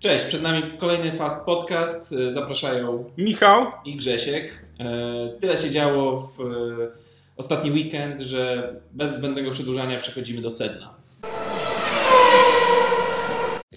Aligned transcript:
Cześć, 0.00 0.24
przed 0.24 0.42
nami 0.42 0.62
kolejny 0.78 1.12
Fast 1.12 1.44
Podcast. 1.44 2.12
E, 2.12 2.32
Zapraszają 2.32 3.10
Michał. 3.18 3.66
i 3.84 3.96
Grzesiek. 3.96 4.64
E, 4.78 5.38
Tyle 5.40 5.56
się 5.56 5.70
działo 5.70 6.16
w 6.16 6.40
e, 6.40 6.44
ostatni 7.36 7.70
weekend, 7.70 8.20
że 8.20 8.74
bez 8.92 9.14
zbędnego 9.14 9.50
przedłużania 9.50 9.98
przechodzimy 9.98 10.40
do 10.40 10.50
sedna. 10.50 10.94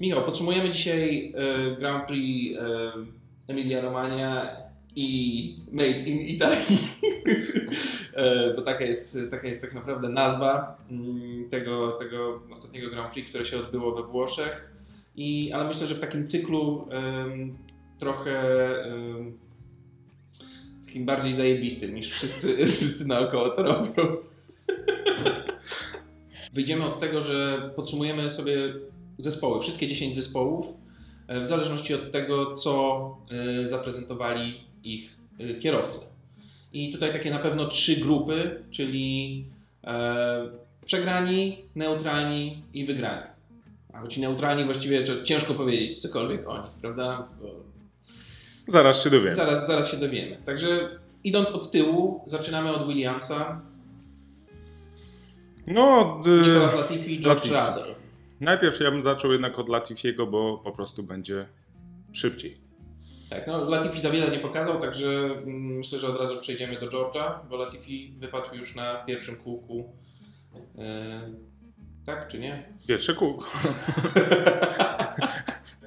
Michał, 0.02 0.24
podsumujemy 0.24 0.70
dzisiaj 0.70 1.34
Grand 1.80 2.08
Prix 2.08 2.60
Emilia 3.48 3.82
Romagna 3.82 4.48
i 4.96 5.56
Made 5.72 5.90
in 6.00 6.20
Italy. 6.20 6.56
Bo 8.56 8.62
taka 8.62 8.84
jest, 8.84 9.18
taka 9.32 9.48
jest 9.48 9.62
tak 9.62 9.74
naprawdę 9.74 10.10
nazwa 10.10 10.78
mm, 10.92 11.50
tego, 11.50 11.92
tego 11.92 12.40
ostatniego 12.52 12.90
Grand 12.90 13.14
Prix, 13.14 13.30
które 13.30 13.46
się 13.46 13.60
odbyło 13.60 13.96
we 13.96 14.04
Włoszech. 14.04 14.73
I, 15.16 15.52
ale 15.54 15.68
myślę, 15.68 15.88
że 15.88 15.96
w 15.96 16.00
takim 16.00 16.28
cyklu 16.28 16.88
trochę 18.00 18.42
em, 18.84 19.38
takim 20.94 21.06
bardziej 21.06 21.34
zajebistym 21.34 21.96
niż 21.96 22.10
wszyscy, 22.12 22.58
wszyscy 22.68 23.08
naokoło 23.08 23.50
to 23.50 23.64
robią. 23.64 24.18
Wyjdziemy 26.54 26.86
od 26.86 27.00
tego, 27.00 27.22
że 27.22 27.70
podsumujemy 27.76 28.30
sobie 28.30 28.74
zespoły, 29.18 29.62
wszystkie 29.62 29.88
10 29.88 30.16
zespołów, 30.16 30.66
e, 31.28 31.42
w 31.42 31.48
zależności 31.48 31.94
od 31.94 32.12
tego, 32.12 32.54
co 32.54 33.18
e, 33.32 33.68
zaprezentowali 33.68 34.54
ich 34.84 35.18
e, 35.40 35.54
kierowcy. 35.54 36.00
I 36.74 36.92
tutaj 36.92 37.14
takie 37.14 37.32
na 37.32 37.40
pewno 37.40 37.68
trzy 37.68 37.96
grupy, 37.96 38.64
czyli 38.72 39.46
e, 39.84 40.50
przegrani, 40.86 41.58
neutralni 41.76 42.64
i 42.74 42.86
wygrani. 42.86 43.33
A 43.94 44.08
ci 44.08 44.22
neutralni 44.22 44.64
właściwie 44.64 45.04
to 45.04 45.24
ciężko 45.24 45.54
powiedzieć 45.54 46.00
cokolwiek 46.02 46.48
o 46.50 46.58
nich, 46.58 46.72
prawda? 46.82 47.28
Bo 47.42 47.48
Zaraz 48.68 49.04
się 49.04 49.10
dowiem. 49.10 49.34
zaraz, 49.34 49.68
zaraz 49.68 49.92
się 49.92 49.98
dowiemy. 49.98 50.38
Także 50.46 51.00
idąc 51.24 51.52
od 51.52 51.72
tyłu, 51.72 52.24
zaczynamy 52.28 52.72
od 52.76 52.88
Williamsa, 52.88 53.62
No, 55.68 56.22
d- 56.26 56.48
Nicolas 56.48 56.76
Latifi, 56.76 57.20
George 57.20 57.52
Latifi. 57.52 57.80
Russell. 57.80 57.96
najpierw 58.42 58.80
ja 58.80 58.92
bym 58.92 59.04
zaczął 59.04 59.32
jednak 59.32 59.60
od 59.60 59.70
Latifiego, 59.70 60.28
bo 60.28 60.58
po 60.58 60.72
prostu 60.72 61.04
będzie 61.04 61.48
szybciej. 62.12 62.58
Tak, 63.30 63.48
no 63.48 63.70
Latifi 63.70 64.00
za 64.02 64.10
wiele 64.10 64.32
nie 64.32 64.40
pokazał, 64.40 64.80
także 64.80 65.30
myślę, 65.46 66.00
że 66.00 66.08
od 66.08 66.20
razu 66.20 66.38
przejdziemy 66.38 66.80
do 66.80 66.88
George'a, 66.88 67.32
bo 67.50 67.58
Latifi 67.58 68.14
wypadł 68.18 68.56
już 68.56 68.76
na 68.76 68.96
pierwszym 68.96 69.36
kółku. 69.38 69.94
E, 70.78 71.32
tak 72.06 72.28
czy 72.28 72.40
nie? 72.40 72.74
Pierwsze 72.88 73.14
kółko. 73.14 73.46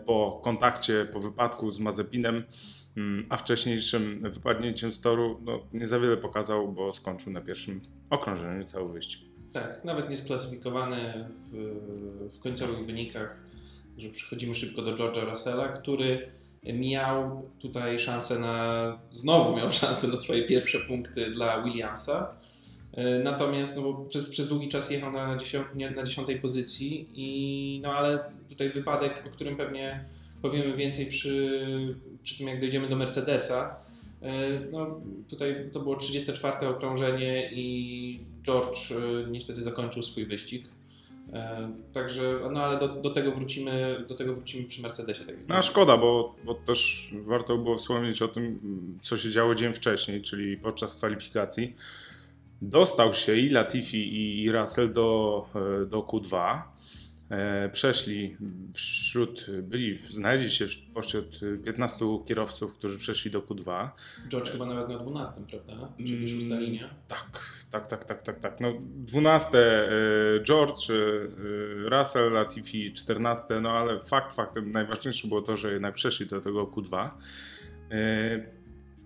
po 0.07 0.41
kontakcie, 0.45 1.09
po 1.13 1.21
wypadku 1.21 1.73
z 1.73 1.79
Mazepinem, 1.79 2.45
mm, 2.97 3.27
a 3.29 3.37
wcześniejszym 3.37 4.31
wypadnięciem 4.31 4.93
z 4.93 5.01
toru, 5.01 5.41
no, 5.45 5.61
nie 5.73 5.87
za 5.87 6.01
wiele 6.01 6.17
pokazał, 6.17 6.73
bo 6.73 6.95
skończył 6.95 7.33
na 7.33 7.41
pierwszym 7.41 7.81
okrążeniu 8.11 8.65
cały 8.65 8.93
wyścig. 8.93 9.21
Tak, 9.53 9.85
nawet 9.85 10.11
nie 10.11 10.17
sklasyfikowany 10.17 11.29
w, 11.53 12.35
w 12.37 12.39
końcowych 12.39 12.87
wynikach. 12.87 13.45
Że 13.97 14.09
przechodzimy 14.09 14.55
szybko 14.55 14.83
do 14.83 14.95
George'a 14.95 15.29
Russella, 15.29 15.69
który 15.69 16.29
miał 16.63 17.51
tutaj 17.59 17.99
szansę 17.99 18.39
na. 18.39 18.99
Znowu 19.13 19.57
miał 19.57 19.73
szansę 19.73 20.09
na 20.09 20.17
swoje 20.17 20.47
pierwsze 20.47 20.79
punkty 20.79 21.31
dla 21.31 21.63
Williamsa. 21.63 22.37
E, 22.97 23.19
Natomiast 23.19 23.77
no 23.77 23.83
bo 23.83 23.95
przez, 24.05 24.29
przez 24.29 24.49
długi 24.49 24.69
czas 24.69 24.91
jechał 24.91 25.13
na, 25.13 25.37
dziesią, 25.37 25.65
nie- 25.75 25.91
na 25.91 26.03
dziesiątej 26.03 26.41
pozycji, 26.41 27.09
i, 27.15 27.81
no 27.83 27.93
ale 27.93 28.19
tutaj 28.49 28.71
wypadek, 28.71 29.25
o 29.27 29.31
którym 29.31 29.57
pewnie 29.57 30.05
powiemy 30.43 30.77
więcej 30.77 31.07
przy, 31.07 31.61
przy 32.23 32.39
tym, 32.39 32.49
jak 32.49 32.61
dojdziemy 32.61 32.89
do 32.89 32.97
Mercedesa. 32.97 33.77
E, 34.23 34.61
No, 34.73 35.01
tutaj 35.29 35.71
to 35.73 35.81
było 35.81 35.97
34 35.97 36.69
okrążenie 36.69 37.51
i 37.53 38.21
George 38.43 38.93
e, 38.93 39.31
niestety 39.31 39.63
zakończył 39.63 40.03
swój 40.03 40.27
wyścig. 40.27 40.67
Także, 41.93 42.41
no 42.53 42.61
ale 42.65 42.79
do, 42.79 42.89
do 42.89 43.11
tego 43.11 43.33
wrócimy, 43.33 44.05
do 44.09 44.15
tego 44.15 44.35
wrócimy 44.35 44.65
przy 44.65 44.83
Mercedesie. 44.83 45.25
Tak 45.25 45.35
No 45.49 45.63
szkoda, 45.63 45.97
bo, 45.97 46.35
bo 46.45 46.55
też 46.55 47.11
warto 47.27 47.59
było 47.59 47.77
wspomnieć 47.79 48.23
o 48.23 48.29
tym, 48.29 48.59
co 49.03 49.17
się 49.17 49.31
działo 49.31 49.55
dzień 49.55 49.75
wcześniej, 49.75 50.23
czyli 50.23 50.57
podczas 50.57 50.95
kwalifikacji. 50.95 51.75
Dostał 52.63 53.13
się 53.13 53.37
i 53.37 53.49
Latifi 53.49 54.43
i 54.45 54.53
Russell 54.53 54.93
do, 54.93 55.47
e, 55.83 55.87
do 55.87 56.01
Q2. 56.03 56.63
E, 57.31 57.69
Przeszli 57.69 58.37
wśród, 58.75 59.47
byli, 59.63 59.99
znaleźli 60.11 60.51
się 60.51 60.67
pośród 60.95 61.41
15 61.65 62.25
kierowców, 62.27 62.75
którzy 62.75 62.99
przeszli 62.99 63.31
do 63.31 63.41
Q2. 63.41 63.89
George 64.29 64.51
chyba 64.51 64.67
nawet 64.67 64.89
na 64.89 64.99
12, 64.99 65.41
prawda? 65.51 65.89
Czyli 65.99 66.15
Mm. 66.17 66.29
szósta 66.29 66.59
linia. 66.59 66.91
Tak, 67.09 67.41
tak, 67.71 67.87
tak, 67.87 68.05
tak, 68.05 68.23
tak, 68.23 68.41
tak. 68.41 68.61
No, 68.61 68.73
12 68.81 69.59
e, 69.59 69.89
George, 70.43 70.89
Russell, 71.85 72.33
Latifi 72.33 72.93
14, 72.93 73.61
no 73.61 73.71
ale 73.71 74.01
fakt 74.01 74.35
faktem 74.35 74.71
najważniejsze 74.73 75.29
było 75.29 75.43
to, 75.43 75.57
że 75.57 75.73
jednak 75.73 75.95
przeszli 75.95 76.27
do 76.27 76.41
tego 76.41 76.65
Q2. 76.67 77.11
E, 77.91 78.57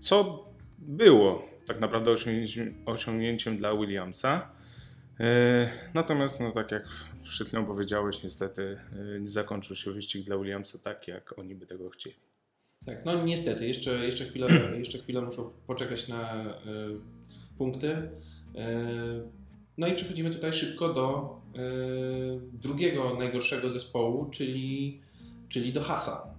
Co 0.00 0.44
było 0.78 1.49
tak 1.70 1.80
naprawdę 1.80 2.10
osiągnięciem, 2.10 2.74
osiągnięciem 2.86 3.56
dla 3.56 3.76
Williamsa. 3.76 4.50
E, 5.20 5.68
Natomiast, 5.94 6.40
no 6.40 6.52
tak 6.52 6.70
jak 6.70 6.84
przed 7.22 7.48
chwilą 7.48 7.66
powiedziałeś, 7.66 8.22
niestety 8.22 8.78
e, 9.16 9.20
nie 9.20 9.28
zakończył 9.28 9.76
się 9.76 9.92
wyścig 9.92 10.24
dla 10.26 10.36
Williamsa 10.38 10.78
tak, 10.78 11.08
jak 11.08 11.38
oni 11.38 11.54
by 11.54 11.66
tego 11.66 11.90
chcieli. 11.90 12.16
Tak, 12.86 13.04
no 13.04 13.24
niestety, 13.24 13.68
jeszcze, 13.68 14.04
jeszcze, 14.04 14.24
chwilę, 14.24 14.48
jeszcze 14.78 14.98
chwilę 14.98 15.22
muszą 15.22 15.50
poczekać 15.66 16.08
na 16.08 16.44
y, 16.44 16.50
punkty. 17.58 17.88
Y, 17.88 18.10
no 19.78 19.86
i 19.86 19.92
przechodzimy 19.92 20.30
tutaj 20.30 20.52
szybko 20.52 20.94
do 20.94 21.36
y, 21.56 22.40
drugiego 22.52 23.16
najgorszego 23.18 23.68
zespołu, 23.68 24.30
czyli, 24.30 25.00
czyli 25.48 25.72
do 25.72 25.82
Hasa. 25.82 26.29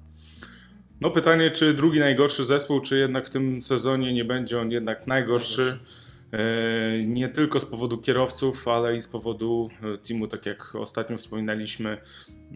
No 1.01 1.11
pytanie, 1.11 1.51
czy 1.51 1.73
drugi 1.73 1.99
najgorszy 1.99 2.45
zespół, 2.45 2.79
czy 2.79 2.97
jednak 2.97 3.25
w 3.25 3.29
tym 3.29 3.61
sezonie 3.61 4.13
nie 4.13 4.25
będzie 4.25 4.59
on 4.59 4.71
jednak 4.71 5.07
najgorszy. 5.07 5.79
E, 6.31 7.03
Nie 7.03 7.29
tylko 7.29 7.59
z 7.59 7.65
powodu 7.65 7.97
kierowców, 7.97 8.67
ale 8.67 8.95
i 8.95 9.01
z 9.01 9.07
powodu 9.07 9.69
e, 9.83 9.97
teamu, 9.97 10.27
tak 10.27 10.45
jak 10.45 10.75
ostatnio 10.75 11.17
wspominaliśmy. 11.17 11.97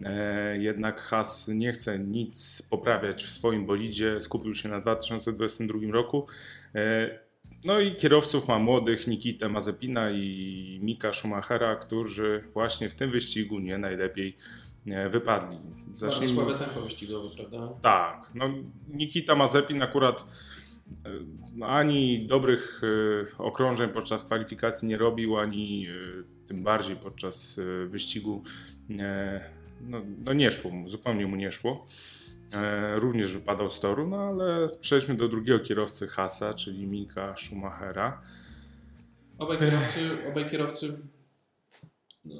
e, 0.04 0.58
Jednak 0.58 1.00
Haas 1.00 1.48
nie 1.48 1.72
chce 1.72 1.98
nic 1.98 2.62
poprawiać 2.70 3.24
w 3.24 3.30
swoim 3.30 3.66
bolidzie, 3.66 4.20
skupił 4.20 4.54
się 4.54 4.68
na 4.68 4.80
2022 4.80 5.92
roku. 5.92 6.26
No 7.64 7.80
i 7.80 7.96
kierowców 7.96 8.48
ma 8.48 8.58
młodych, 8.58 9.06
Nikitę 9.06 9.48
Mazepina 9.48 10.10
i 10.10 10.78
Mika 10.82 11.12
Schumachera, 11.12 11.76
którzy 11.76 12.40
właśnie 12.54 12.88
w 12.88 12.94
tym 12.94 13.10
wyścigu 13.10 13.58
nie 13.58 13.78
najlepiej 13.78 14.36
wypadli. 15.10 15.58
Bardzo 16.00 16.28
słabe 16.28 16.54
tempo 16.54 16.80
wyścigowe, 16.80 17.36
prawda? 17.36 17.68
Tak, 17.82 18.30
no 18.34 18.48
Nikita 18.88 19.34
Mazepin 19.34 19.82
akurat 19.82 20.24
e, 21.60 21.66
ani 21.66 22.26
dobrych 22.26 22.80
e, 23.34 23.38
okrążeń 23.38 23.90
podczas 23.90 24.24
kwalifikacji 24.24 24.88
nie 24.88 24.96
robił, 24.96 25.38
ani 25.38 25.86
e, 25.86 26.46
tym 26.46 26.62
bardziej 26.62 26.96
podczas 26.96 27.60
wyścigu 27.86 28.42
no, 29.80 30.02
no 30.24 30.32
nie 30.32 30.50
szło 30.50 30.70
mu, 30.70 30.88
zupełnie 30.88 31.26
mu 31.26 31.36
nie 31.36 31.52
szło. 31.52 31.86
Również 32.94 33.32
wypadał 33.32 33.70
z 33.70 33.80
toru, 33.80 34.08
no 34.08 34.16
ale 34.16 34.68
przejdźmy 34.80 35.14
do 35.14 35.28
drugiego 35.28 35.64
kierowcy 35.64 36.08
Hasa, 36.08 36.54
czyli 36.54 36.86
Mika 36.86 37.34
Schumachera. 37.36 38.22
Obaj 39.38 39.58
kierowcy, 39.58 40.00
obaj 40.30 40.50
kierowcy 40.50 40.98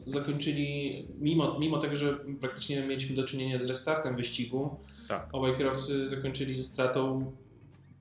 zakończyli, 0.06 1.04
mimo, 1.18 1.58
mimo 1.58 1.78
tego, 1.78 1.96
że 1.96 2.18
praktycznie 2.40 2.80
mieliśmy 2.80 3.16
do 3.16 3.24
czynienia 3.24 3.58
z 3.58 3.66
restartem 3.66 4.16
wyścigu, 4.16 4.76
Tak. 5.08 5.28
obaj 5.32 5.56
kierowcy 5.56 6.06
zakończyli 6.08 6.54
ze 6.54 6.64
stratą 6.64 7.32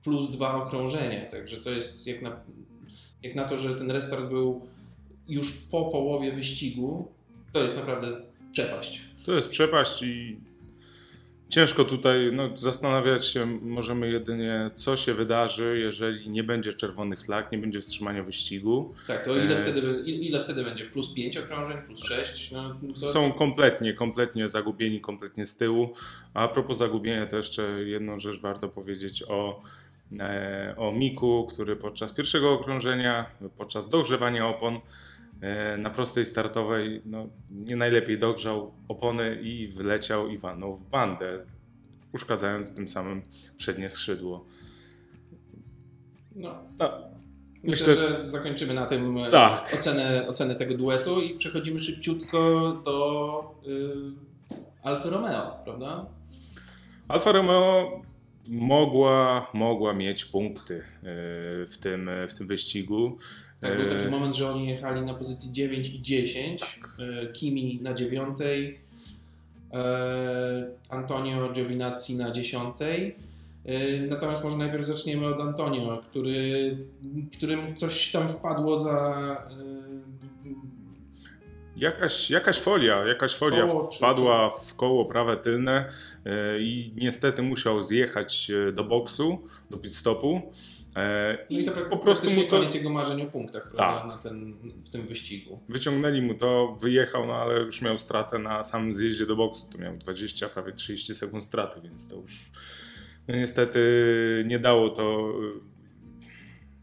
plus 0.02 0.30
dwa 0.30 0.54
okrążenia. 0.62 1.26
Także 1.26 1.56
to 1.56 1.70
jest 1.70 2.06
jak 2.06 2.22
na, 2.22 2.40
jak 3.22 3.34
na 3.34 3.44
to, 3.44 3.56
że 3.56 3.74
ten 3.74 3.90
restart 3.90 4.28
był 4.28 4.66
już 5.28 5.52
po 5.52 5.84
połowie 5.84 6.32
wyścigu, 6.32 7.12
to 7.52 7.62
jest 7.62 7.76
naprawdę 7.76 8.08
przepaść. 8.52 9.00
To 9.26 9.32
jest 9.34 9.48
przepaść 9.48 10.02
i 10.02 10.40
ciężko 11.48 11.84
tutaj 11.84 12.30
no, 12.32 12.56
zastanawiać 12.56 13.26
się 13.26 13.46
możemy 13.46 14.10
jedynie, 14.10 14.70
co 14.74 14.96
się 14.96 15.14
wydarzy, 15.14 15.78
jeżeli 15.78 16.30
nie 16.30 16.44
będzie 16.44 16.72
czerwonych 16.72 17.20
flag, 17.20 17.52
nie 17.52 17.58
będzie 17.58 17.80
wstrzymania 17.80 18.22
wyścigu. 18.22 18.94
Tak, 19.06 19.24
to 19.24 19.36
ile, 19.36 19.58
E. 19.58 19.62
wtedy, 19.62 20.02
ile 20.06 20.40
wtedy 20.40 20.64
będzie? 20.64 20.84
Plus 20.84 21.14
pięć 21.14 21.36
okrążeń, 21.36 21.76
plus 21.86 22.04
sześć? 22.04 22.50
No, 22.50 22.76
to, 23.00 23.12
Są 23.12 23.32
kompletnie, 23.32 23.94
kompletnie 23.94 24.48
zagubieni, 24.48 25.00
kompletnie 25.00 25.46
z 25.46 25.56
tyłu. 25.56 25.92
A 26.34 26.48
propos 26.48 26.78
zagubienia, 26.78 27.26
to 27.26 27.36
jeszcze 27.36 27.62
jedną 27.84 28.18
rzecz 28.18 28.40
warto 28.40 28.68
powiedzieć 28.68 29.24
o, 29.28 29.62
e, 30.20 30.74
o 30.78 30.92
Miku, 30.92 31.46
który 31.52 31.76
podczas 31.76 32.12
pierwszego 32.12 32.52
okrążenia, 32.52 33.26
podczas 33.58 33.88
dogrzewania 33.88 34.48
opon 34.48 34.80
na 35.78 35.90
prostej 35.90 36.24
startowej 36.24 37.02
no, 37.04 37.26
nie 37.50 37.76
najlepiej 37.76 38.18
dogrzał 38.18 38.72
opony 38.88 39.40
i 39.42 39.68
wyleciał 39.68 40.28
i 40.28 40.38
walnął 40.38 40.76
w 40.76 40.88
bandę. 40.90 41.38
uszkadzając 42.12 42.74
tym 42.74 42.88
samym 42.88 43.22
przednie 43.56 43.90
skrzydło. 43.90 44.44
No, 46.36 46.54
No, 46.78 46.92
myślę, 47.62 47.86
Myślę- 47.88 47.94
że 48.18 48.24
zakończymy 48.24 48.74
na 48.74 48.86
tym 48.86 49.18
e, 49.18 49.30
Tak. 49.30 49.74
ocenę, 49.78 50.28
ocenę 50.28 50.54
tego 50.54 50.74
duetu 50.76 51.20
i 51.20 51.34
przechodzimy 51.34 51.78
szybciutko 51.78 52.38
do 52.84 53.54
y, 53.66 53.72
Alfa 54.82 55.10
Romeo, 55.10 55.58
prawda? 55.64 56.06
Alfa 57.08 57.32
Romeo 57.32 58.02
mogła, 58.48 59.46
mogła 59.54 59.92
mieć 59.94 60.24
punkty 60.24 60.74
e, 60.74 60.82
w 61.66 61.78
tym, 61.80 62.10
w 62.28 62.34
tym 62.34 62.46
wyścigu. 62.46 63.18
Tak, 63.60 63.76
był 63.76 63.90
taki 63.90 64.06
E, 64.06 64.10
moment, 64.10 64.36
że 64.36 64.50
oni 64.50 64.68
jechali 64.68 65.00
na 65.02 65.14
pozycji 65.14 65.52
9 65.52 65.88
i 65.88 66.02
10, 66.02 66.62
e, 66.98 67.32
Kimi 67.32 67.78
na 67.82 67.94
9, 67.94 68.38
e, 69.72 70.66
Antonio 70.88 71.52
Giovinazzi 71.52 72.16
na 72.16 72.30
10. 72.30 72.74
E, 73.64 74.00
Natomiast 74.00 74.44
może 74.44 74.56
najpierw 74.56 74.84
zaczniemy 74.86 75.26
od 75.26 75.40
Antonio, 75.40 76.02
który, 76.10 76.76
którym 77.36 77.76
coś 77.76 78.10
tam 78.12 78.28
wpadło 78.28 78.76
za 78.76 79.16
Jakaś, 81.76 82.30
jakaś 82.30 82.58
folia, 82.58 83.04
jakaś 83.06 83.34
folia 83.34 83.66
Koło 83.66 83.88
czy- 83.88 83.98
wpadła 83.98 84.50
w 84.50 84.74
koło 84.74 85.04
prawe 85.04 85.36
tylne 85.36 85.88
i 86.58 86.92
niestety 86.96 87.42
musiał 87.42 87.82
zjechać 87.82 88.50
do 88.72 88.84
boksu, 88.84 89.38
do 89.70 89.76
pit 89.76 89.94
stopu. 89.94 90.42
E, 90.96 91.38
No 91.50 91.58
i 91.58 91.64
to 91.64 91.72
po 91.72 91.96
prostu 91.96 92.30
mu 92.30 92.42
to 92.42 92.48
koniec 92.50 92.74
jego 92.74 92.90
marzeń 92.90 93.22
o 93.22 93.26
punktach 93.26 93.70
prawda, 93.70 93.98
Tak. 94.00 94.08
na 94.08 94.18
ten, 94.22 94.54
w 94.84 94.88
tym 94.90 95.02
wyścigu. 95.06 95.60
wyciągnęli 95.68 96.22
mu 96.22 96.34
to, 96.34 96.76
wyjechał, 96.80 97.26
no 97.26 97.34
ale 97.34 97.60
już 97.60 97.82
miał 97.82 97.98
stratę 97.98 98.38
na 98.38 98.64
samym 98.64 98.94
zjeździe 98.94 99.26
do 99.26 99.36
boksu. 99.36 99.66
To 99.72 99.78
miał 99.78 99.96
20, 99.96 100.48
prawie 100.48 100.72
30 100.72 101.14
sekund 101.14 101.44
straty, 101.44 101.80
więc 101.80 102.08
to 102.08 102.16
już 102.16 102.50
no 103.28 103.36
niestety 103.36 103.80
nie 104.46 104.58
dało 104.58 104.90
to. 104.90 105.32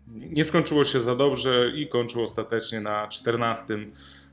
Nie 0.08 0.46
skończyło 0.46 0.84
się 0.84 1.00
za 1.00 1.16
dobrze 1.16 1.72
i 1.76 1.88
kończył 1.88 2.24
ostatecznie 2.24 2.82
na 2.82 3.08
14, 3.08 3.78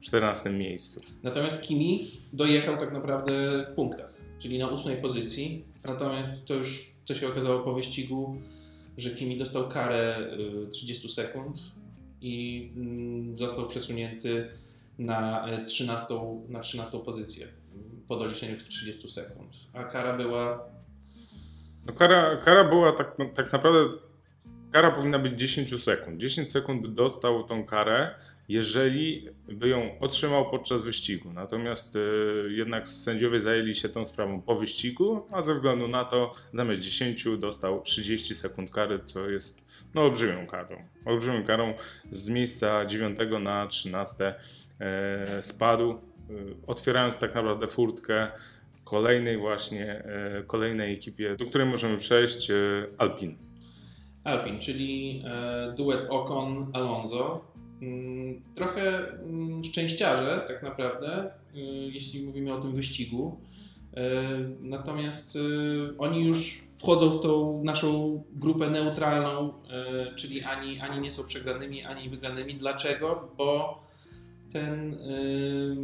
14 0.00 0.50
miejscu. 0.50 1.00
Natomiast 1.22 1.62
Kimi 1.62 2.10
dojechał 2.32 2.76
tak 2.76 2.92
naprawdę 2.92 3.64
w 3.72 3.74
punktach, 3.74 4.12
czyli 4.38 4.58
na 4.58 4.68
ósmej 4.68 4.96
pozycji. 4.96 5.64
Natomiast 5.84 6.48
to 6.48 6.54
już, 6.54 6.86
co 7.04 7.14
się 7.14 7.28
okazało 7.28 7.60
po 7.60 7.74
wyścigu, 7.74 8.36
że 9.00 9.10
Kimi 9.10 9.36
dostał 9.36 9.68
karę 9.68 10.18
y, 10.66 10.70
30 10.70 11.08
sekund 11.08 11.60
i 12.20 12.72
mm, 12.76 13.38
został 13.38 13.68
przesunięty 13.68 14.48
na 14.98 15.48
y, 15.62 15.64
13, 15.64 16.14
na 16.48 16.60
13 16.60 16.98
pozycję 16.98 17.46
y, 17.46 17.50
po 18.08 18.16
doliczeniu 18.16 18.56
tych 18.56 18.68
30 18.68 19.08
sekund. 19.08 19.56
A 19.72 19.84
kara 19.84 20.16
była 20.16 20.70
No 21.86 21.92
kara, 21.92 22.36
kara 22.36 22.64
była 22.64 22.92
tak, 22.92 23.14
no, 23.18 23.24
tak 23.34 23.52
naprawdę. 23.52 23.96
Kara 24.72 24.90
powinna 24.90 25.18
być 25.18 25.32
10 25.32 25.82
sekund. 25.82 26.20
10 26.20 26.50
sekund 26.50 26.94
dostał 26.94 27.44
tą 27.44 27.64
karę, 27.64 28.14
jeżeli 28.50 29.28
by 29.48 29.68
ją 29.68 29.98
otrzymał 30.00 30.50
podczas 30.50 30.82
wyścigu. 30.82 31.32
Natomiast 31.32 31.96
e, 31.96 32.00
jednak 32.48 32.88
sędziowie 32.88 33.40
zajęli 33.40 33.74
się 33.74 33.88
tą 33.88 34.04
sprawą 34.04 34.42
po 34.42 34.54
wyścigu, 34.54 35.26
a 35.32 35.42
ze 35.42 35.54
względu 35.54 35.88
na 35.88 36.04
to 36.04 36.32
zamiast 36.52 36.82
10 36.82 37.24
dostał 37.38 37.82
30 37.82 38.34
sekund 38.34 38.70
kary, 38.70 39.00
co 39.04 39.28
jest 39.28 39.84
no, 39.94 40.02
olbrzymią 40.02 40.46
karą. 40.46 40.76
Olbrzymią 41.04 41.44
karą 41.44 41.74
z 42.10 42.28
miejsca 42.28 42.86
9 42.86 43.18
na 43.40 43.66
13 43.66 44.34
e, 44.80 45.42
spadł, 45.42 45.90
e, 45.90 45.96
otwierając 46.66 47.18
tak 47.18 47.34
naprawdę 47.34 47.66
furtkę 47.66 48.30
kolejnej 48.84 49.38
właśnie, 49.38 50.04
kolejnej 50.46 50.94
ekipie, 50.94 51.36
do 51.36 51.46
której 51.46 51.66
możemy 51.66 51.98
przejść, 51.98 52.48
Alpin. 52.98 53.38
Alpin, 54.24 54.58
czyli 54.58 55.24
duet 55.76 56.08
Ocon-Alonso. 56.08 57.49
Mm, 57.82 58.42
Trochę 58.54 59.08
mm, 59.08 59.64
szczęściarze 59.64 60.44
tak 60.48 60.62
naprawdę, 60.62 61.30
y, 61.54 61.58
jeśli 61.92 62.22
mówimy 62.22 62.54
o 62.54 62.60
tym 62.60 62.72
wyścigu. 62.74 63.40
E, 63.96 64.22
Natomiast 64.60 65.36
y, 65.36 65.40
oni 65.98 66.24
już 66.24 66.60
wchodzą 66.74 67.10
w 67.10 67.20
tą 67.20 67.62
naszą 67.64 68.22
grupę 68.32 68.70
neutralną, 68.70 69.52
e, 69.70 70.14
czyli 70.14 70.42
ani, 70.42 70.80
ani 70.80 71.00
nie 71.00 71.10
są 71.10 71.24
przegranymi, 71.24 71.82
ani 71.82 72.10
wygranymi. 72.10 72.54
Dlaczego? 72.54 73.28
Bo 73.36 73.82
ten 74.52 74.92
y, 74.94 75.76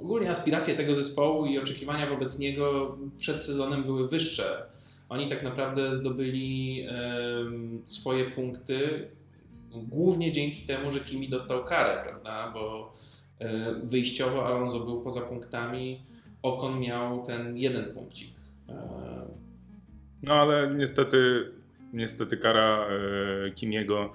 ogólnie 0.00 0.30
aspiracje 0.30 0.74
tego 0.74 0.94
zespołu 0.94 1.46
i 1.46 1.58
oczekiwania 1.58 2.10
wobec 2.10 2.38
niego 2.38 2.98
przed 3.18 3.42
sezonem 3.44 3.84
były 3.84 4.08
wyższe. 4.08 4.66
Oni 5.08 5.28
tak 5.28 5.42
naprawdę 5.42 5.94
zdobyli 5.94 6.86
swoje 7.86 8.30
punkty 8.30 9.08
głównie 9.74 10.32
dzięki 10.32 10.62
temu, 10.66 10.90
że 10.90 11.00
Kimi 11.00 11.28
dostał 11.28 11.64
karę, 11.64 12.02
prawda? 12.02 12.50
Bo 12.54 12.92
e, 13.38 13.74
wyjściowo 13.84 14.46
Alonso 14.46 14.80
był 14.80 15.02
poza 15.02 15.20
punktami, 15.20 16.02
Okon 16.42 16.80
miał 16.80 17.26
ten 17.26 17.56
jeden 17.56 17.94
punkcik. 17.94 18.34
E, 18.68 19.28
No 20.22 20.34
ale 20.34 20.74
niestety, 20.74 21.50
niestety 21.92 22.36
kara 22.36 22.86
e, 23.46 23.50
Kimiego 23.50 24.12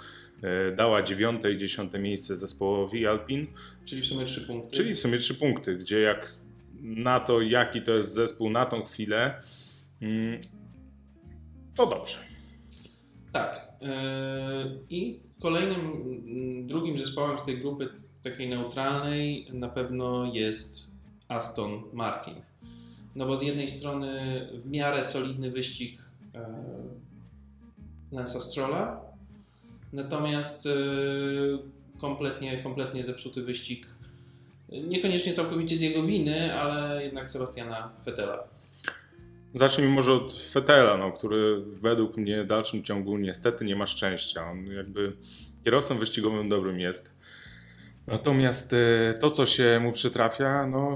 dała 0.75 1.01
dziewiąte 1.01 1.51
i 1.51 1.57
dziesiąte 1.57 1.99
miejsce 1.99 2.35
zespołowi 2.35 3.07
Alpin, 3.07 3.47
czyli 3.85 4.01
w 4.01 4.05
sumie 4.05 4.25
trzy 4.25 4.41
punkty. 4.47 4.77
czyli 4.77 4.93
w 4.93 4.99
sumie 4.99 5.17
trzy 5.17 5.35
punkty, 5.35 5.75
gdzie 5.75 6.01
jak 6.01 6.31
na 6.81 7.19
to, 7.19 7.41
jaki 7.41 7.81
to 7.81 7.91
jest 7.91 8.13
zespół 8.13 8.49
na 8.49 8.65
tą 8.65 8.83
chwilę, 8.83 9.41
mm, 10.01 10.41
to 11.75 11.87
dobrze. 11.87 12.17
Tak. 13.37 13.67
e, 13.81 13.89
I 14.89 15.19
kolejnym, 15.41 15.79
mm, 15.79 16.67
drugim 16.67 16.97
zespołem 16.97 17.37
z 17.37 17.43
tej 17.43 17.57
grupy 17.57 17.89
takiej 18.23 18.49
neutralnej 18.49 19.47
na 19.53 19.69
pewno 19.69 20.33
jest 20.33 20.91
Aston 21.27 21.83
Martin. 21.93 22.33
No 23.15 23.25
bo 23.25 23.37
z 23.37 23.41
jednej 23.41 23.67
strony 23.67 24.41
w 24.53 24.69
miarę 24.69 25.03
solidny 25.03 25.51
wyścig 25.51 26.01
e, 26.35 26.45
Lance'a 28.11 28.41
Strolla, 28.41 29.01
natomiast 29.93 30.65
e, 30.65 30.71
kompletnie, 31.97 32.57
kompletnie 32.63 33.03
zepsuty 33.03 33.41
wyścig, 33.41 33.87
niekoniecznie 34.69 35.33
całkowicie 35.33 35.75
z 35.75 35.81
jego 35.81 36.03
winy, 36.03 36.53
ale 36.53 37.03
jednak 37.03 37.29
Sebastiana 37.29 37.91
Vettela. 38.05 38.56
Zacznijmy 39.59 39.93
może 39.93 40.13
od 40.13 40.33
Fetela, 40.33 40.97
no, 40.97 41.11
który 41.11 41.61
według 41.61 42.17
mnie 42.17 42.43
w 42.43 42.47
dalszym 42.47 42.83
ciągu 42.83 43.17
niestety 43.17 43.65
nie 43.65 43.75
ma 43.75 43.85
szczęścia. 43.85 44.51
On 44.51 44.65
jakby 44.65 45.13
kierowcą 45.63 45.97
wyścigowym 45.97 46.49
dobrym 46.49 46.79
jest. 46.79 47.17
Natomiast 48.07 48.73
e, 48.73 49.13
to, 49.13 49.31
co 49.31 49.45
się 49.45 49.79
mu 49.83 49.91
przytrafia, 49.91 50.67
no 50.67 50.95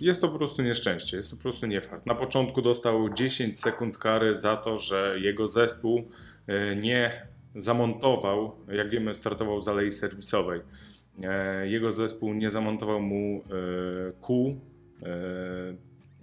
jest 0.00 0.20
to 0.20 0.28
po 0.28 0.38
prostu 0.38 0.62
nieszczęście, 0.62 1.16
jest 1.16 1.30
to 1.30 1.36
po 1.36 1.42
prostu 1.42 1.66
niefart. 1.66 2.06
Na 2.06 2.14
początku 2.14 2.62
dostał 2.62 3.14
10 3.14 3.60
sekund 3.60 3.98
kary 3.98 4.34
za 4.34 4.56
to, 4.56 4.76
że 4.76 5.16
jego 5.20 5.48
zespół 5.48 6.10
e, 6.46 6.76
nie 6.76 7.26
zamontował, 7.54 8.56
jak 8.72 8.90
wiemy, 8.90 9.14
startował 9.14 9.60
z 9.60 9.68
alei 9.68 9.92
serwisowej. 9.92 10.60
E, 11.22 11.68
Jego 11.68 11.92
zespół 11.92 12.34
nie 12.34 12.50
zamontował 12.50 13.00
mu 13.00 13.44
kół 14.20 14.60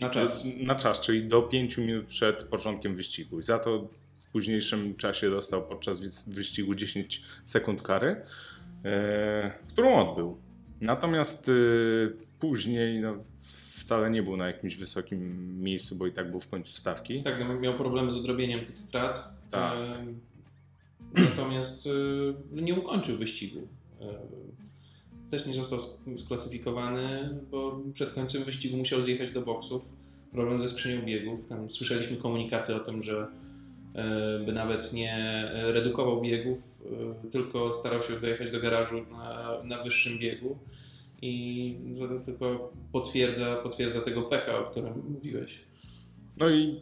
Na 0.05 0.11
czas. 0.11 0.43
na 0.57 0.75
czas, 0.75 0.99
czyli 0.99 1.27
do 1.27 1.41
5 1.41 1.77
minut 1.77 2.05
przed 2.05 2.43
początkiem 2.43 2.95
wyścigu. 2.95 3.39
I 3.39 3.43
za 3.43 3.59
to 3.59 3.89
w 4.19 4.29
późniejszym 4.29 4.95
czasie 4.95 5.29
dostał 5.29 5.67
podczas 5.67 6.23
wyścigu 6.27 6.75
10 6.75 7.21
sekund 7.43 7.81
kary, 7.81 8.21
e, 8.85 9.51
którą 9.67 10.09
odbył. 10.09 10.37
Natomiast 10.81 11.49
e, 11.49 11.51
później 12.39 13.01
no, 13.01 13.15
wcale 13.77 14.09
nie 14.09 14.23
był 14.23 14.37
na 14.37 14.47
jakimś 14.47 14.75
wysokim 14.75 15.61
miejscu, 15.63 15.95
bo 15.95 16.07
i 16.07 16.11
tak 16.11 16.31
był 16.31 16.39
w 16.39 16.47
końcu 16.47 16.77
stawki. 16.77 17.21
Tak, 17.21 17.35
no, 17.47 17.59
miał 17.59 17.73
problemy 17.73 18.11
z 18.11 18.15
odrobieniem 18.15 18.65
tych 18.65 18.77
strat. 18.77 19.41
Tak. 19.51 19.73
Em, 19.73 20.19
Natomiast 21.13 21.87
e, 21.87 21.91
nie 22.51 22.75
ukończył 22.75 23.17
wyścigu. 23.17 23.67
E, 25.27 25.31
Też 25.31 25.45
nie 25.45 25.53
został 25.53 25.79
sk- 25.79 26.17
sklasyfikowany, 26.17 27.29
bo 27.51 27.81
przed 27.93 28.11
końcem 28.11 28.43
wyścigu 28.43 28.77
musiał 28.77 29.01
zjechać 29.01 29.31
do 29.31 29.41
boksów. 29.41 29.83
Problem 30.31 30.59
ze 30.59 30.69
skrzynią 30.69 31.05
biegów. 31.05 31.47
Tam 31.47 31.71
słyszeliśmy 31.71 32.17
komunikaty 32.17 32.75
o 32.75 32.79
tym, 32.79 33.01
że 33.01 33.27
e, 33.95 34.39
by 34.45 34.53
nawet 34.53 34.93
nie 34.93 35.43
redukował 35.53 36.21
biegów, 36.21 36.81
e, 37.25 37.29
tylko 37.29 37.71
starał 37.71 38.01
się 38.01 38.19
dojechać 38.19 38.51
do 38.51 38.59
garażu 38.59 39.05
na, 39.11 39.57
na 39.63 39.83
wyższym 39.83 40.19
biegu. 40.19 40.57
I 41.21 41.75
to 41.99 42.19
tylko 42.25 42.73
potwierdza, 42.91 43.55
potwierdza 43.55 44.01
tego 44.01 44.21
pecha, 44.21 44.59
o 44.59 44.63
którym 44.71 44.93
mówiłeś. 45.09 45.61
No 46.37 46.49
i 46.49 46.81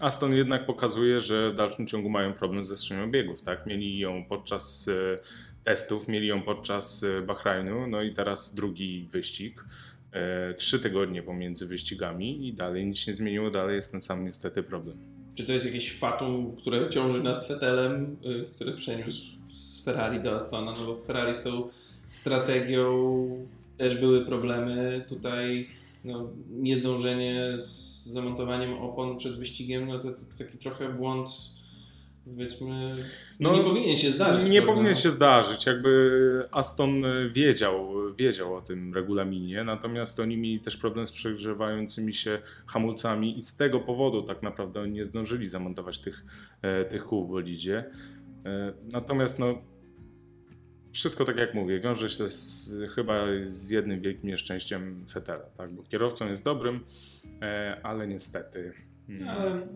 Aston 0.00 0.32
jednak 0.34 0.66
pokazuje, 0.66 1.20
że 1.20 1.50
w 1.50 1.56
dalszym 1.56 1.86
ciągu 1.86 2.10
mają 2.10 2.32
problem 2.32 2.64
ze 2.64 2.76
skrzynią 2.76 3.10
biegów. 3.10 3.42
Tak? 3.42 3.66
Mieli 3.66 3.98
ją 3.98 4.24
podczas 4.28 4.88
e, 4.88 5.18
testów, 5.64 6.08
mieli 6.08 6.26
ją 6.26 6.42
podczas 6.42 7.04
e, 7.04 7.22
Bahrajnu, 7.22 7.86
no 7.86 8.02
i 8.02 8.14
teraz 8.14 8.54
drugi 8.54 9.08
wyścig. 9.10 9.64
e, 10.12 10.54
trzy 10.54 10.80
tygodnie 10.80 11.22
pomiędzy 11.22 11.66
wyścigami 11.66 12.48
i 12.48 12.54
dalej 12.54 12.86
nic 12.86 12.96
się 12.96 13.10
nie 13.10 13.16
zmieniło, 13.16 13.50
dalej 13.50 13.76
jest 13.76 13.92
ten 13.92 14.00
sam 14.00 14.24
niestety 14.24 14.62
problem. 14.62 14.98
Czy 15.34 15.44
to 15.44 15.52
jest 15.52 15.64
jakieś 15.64 15.98
fatum, 15.98 16.56
które 16.56 16.88
ciąży 16.88 17.22
nad 17.22 17.46
Fetelem, 17.46 18.16
y, 18.26 18.44
który 18.54 18.72
przeniósł 18.72 19.26
z 19.50 19.84
Ferrari 19.84 20.20
do 20.20 20.34
Astona? 20.34 20.72
No 20.72 20.86
bo 20.86 20.94
Ferrari 20.94 21.34
są 21.34 21.68
strategią, 22.08 23.46
też 23.76 23.96
były 23.96 24.26
problemy. 24.26 25.04
Tutaj 25.08 25.68
no, 26.04 26.30
niezdążenie 26.50 27.54
z 27.58 28.04
zamontowaniem 28.06 28.72
opon 28.72 29.16
przed 29.16 29.38
wyścigiem, 29.38 29.88
no 29.88 29.98
to, 29.98 30.10
to 30.10 30.22
taki 30.38 30.58
trochę 30.58 30.92
błąd 30.92 31.28
powiedzmy, 32.34 32.94
no, 33.40 33.52
nie 33.56 33.64
powinien 33.64 33.96
się 33.96 34.10
zdarzyć. 34.10 34.48
Nie 34.50 34.62
prawda? 34.62 34.72
powinien 34.72 34.94
się 34.94 35.10
zdarzyć. 35.10 35.66
Jakby 35.66 36.48
Aston 36.50 37.02
wiedział, 37.32 37.88
wiedział 38.14 38.54
o 38.54 38.60
tym 38.60 38.94
regulaminie, 38.94 39.64
natomiast 39.64 40.20
oni 40.20 40.36
mieli 40.36 40.60
też 40.60 40.76
problem 40.76 41.08
z 41.08 41.12
przegrzewającymi 41.12 42.12
się 42.12 42.38
hamulcami 42.66 43.38
i 43.38 43.42
z 43.42 43.56
tego 43.56 43.80
powodu 43.80 44.22
tak 44.22 44.42
naprawdę 44.42 44.80
oni 44.80 44.92
nie 44.92 45.04
zdążyli 45.04 45.46
zamontować 45.46 45.98
tych, 45.98 46.24
e, 46.62 46.84
tych 46.84 47.04
kół 47.04 47.26
w 47.26 47.28
bolidzie. 47.28 47.84
E, 48.46 48.72
Natomiast 48.84 49.38
no, 49.38 49.62
wszystko 50.92 51.24
tak 51.24 51.36
jak 51.36 51.54
mówię, 51.54 51.80
wiąże 51.80 52.08
się 52.08 52.28
z, 52.28 52.70
chyba 52.94 53.24
z 53.42 53.70
jednym 53.70 54.00
wielkim 54.00 54.30
nieszczęściem 54.30 55.06
Fetela, 55.10 55.44
tak? 55.56 55.72
bo 55.74 55.82
kierowcą 55.82 56.28
jest 56.28 56.42
dobrym, 56.42 56.80
e, 57.42 57.80
ale 57.82 58.06
niestety. 58.08 58.72
mm, 59.08 59.28
Ale 59.28 59.68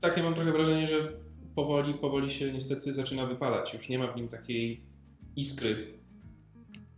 takie 0.00 0.22
mam 0.22 0.34
trochę 0.34 0.52
wrażenie, 0.52 0.86
że 0.86 1.12
powoli, 1.60 1.94
powoli 1.94 2.30
się 2.30 2.52
niestety 2.52 2.92
zaczyna 2.92 3.26
wypalać. 3.26 3.74
Już 3.74 3.88
nie 3.88 3.98
ma 3.98 4.06
w 4.12 4.16
nim 4.16 4.28
takiej 4.28 4.80
iskry. 5.36 5.88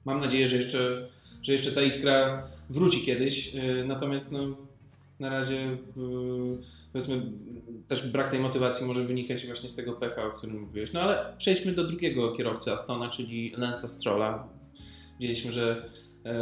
Mam 0.04 0.21
nadzieję, 0.21 0.47
że 0.49 0.57
jeszcze, 0.57 1.09
że 1.42 1.52
jeszcze 1.52 1.73
ta 1.73 1.83
iskra 1.83 2.42
wróci 2.71 3.02
kiedyś. 3.02 3.54
Yy, 3.54 3.85
Natomiast 3.85 4.33
no, 4.33 4.57
na 5.21 5.28
razie 5.28 5.54
yy, 5.97 6.59
powiedzmy 6.92 7.23
też 7.88 8.07
brak 8.09 8.31
tej 8.31 8.40
motywacji 8.40 8.87
może 8.87 9.04
wynikać 9.04 9.47
właśnie 9.47 9.69
z 9.69 9.75
tego 9.75 9.92
pecha, 9.92 10.25
o 10.25 10.31
którym 10.31 10.61
mówiłeś. 10.61 10.92
No 10.92 11.00
ale 11.00 11.35
przejdźmy 11.38 11.73
do 11.73 11.85
drugiego 11.85 12.33
kierowcy 12.33 12.73
Astona, 12.73 13.09
czyli 13.09 13.52
Lensa 13.57 13.88
Strolla. 13.88 14.49
Widzieliśmy, 15.21 15.52
że 15.52 15.88
yy, 16.25 16.33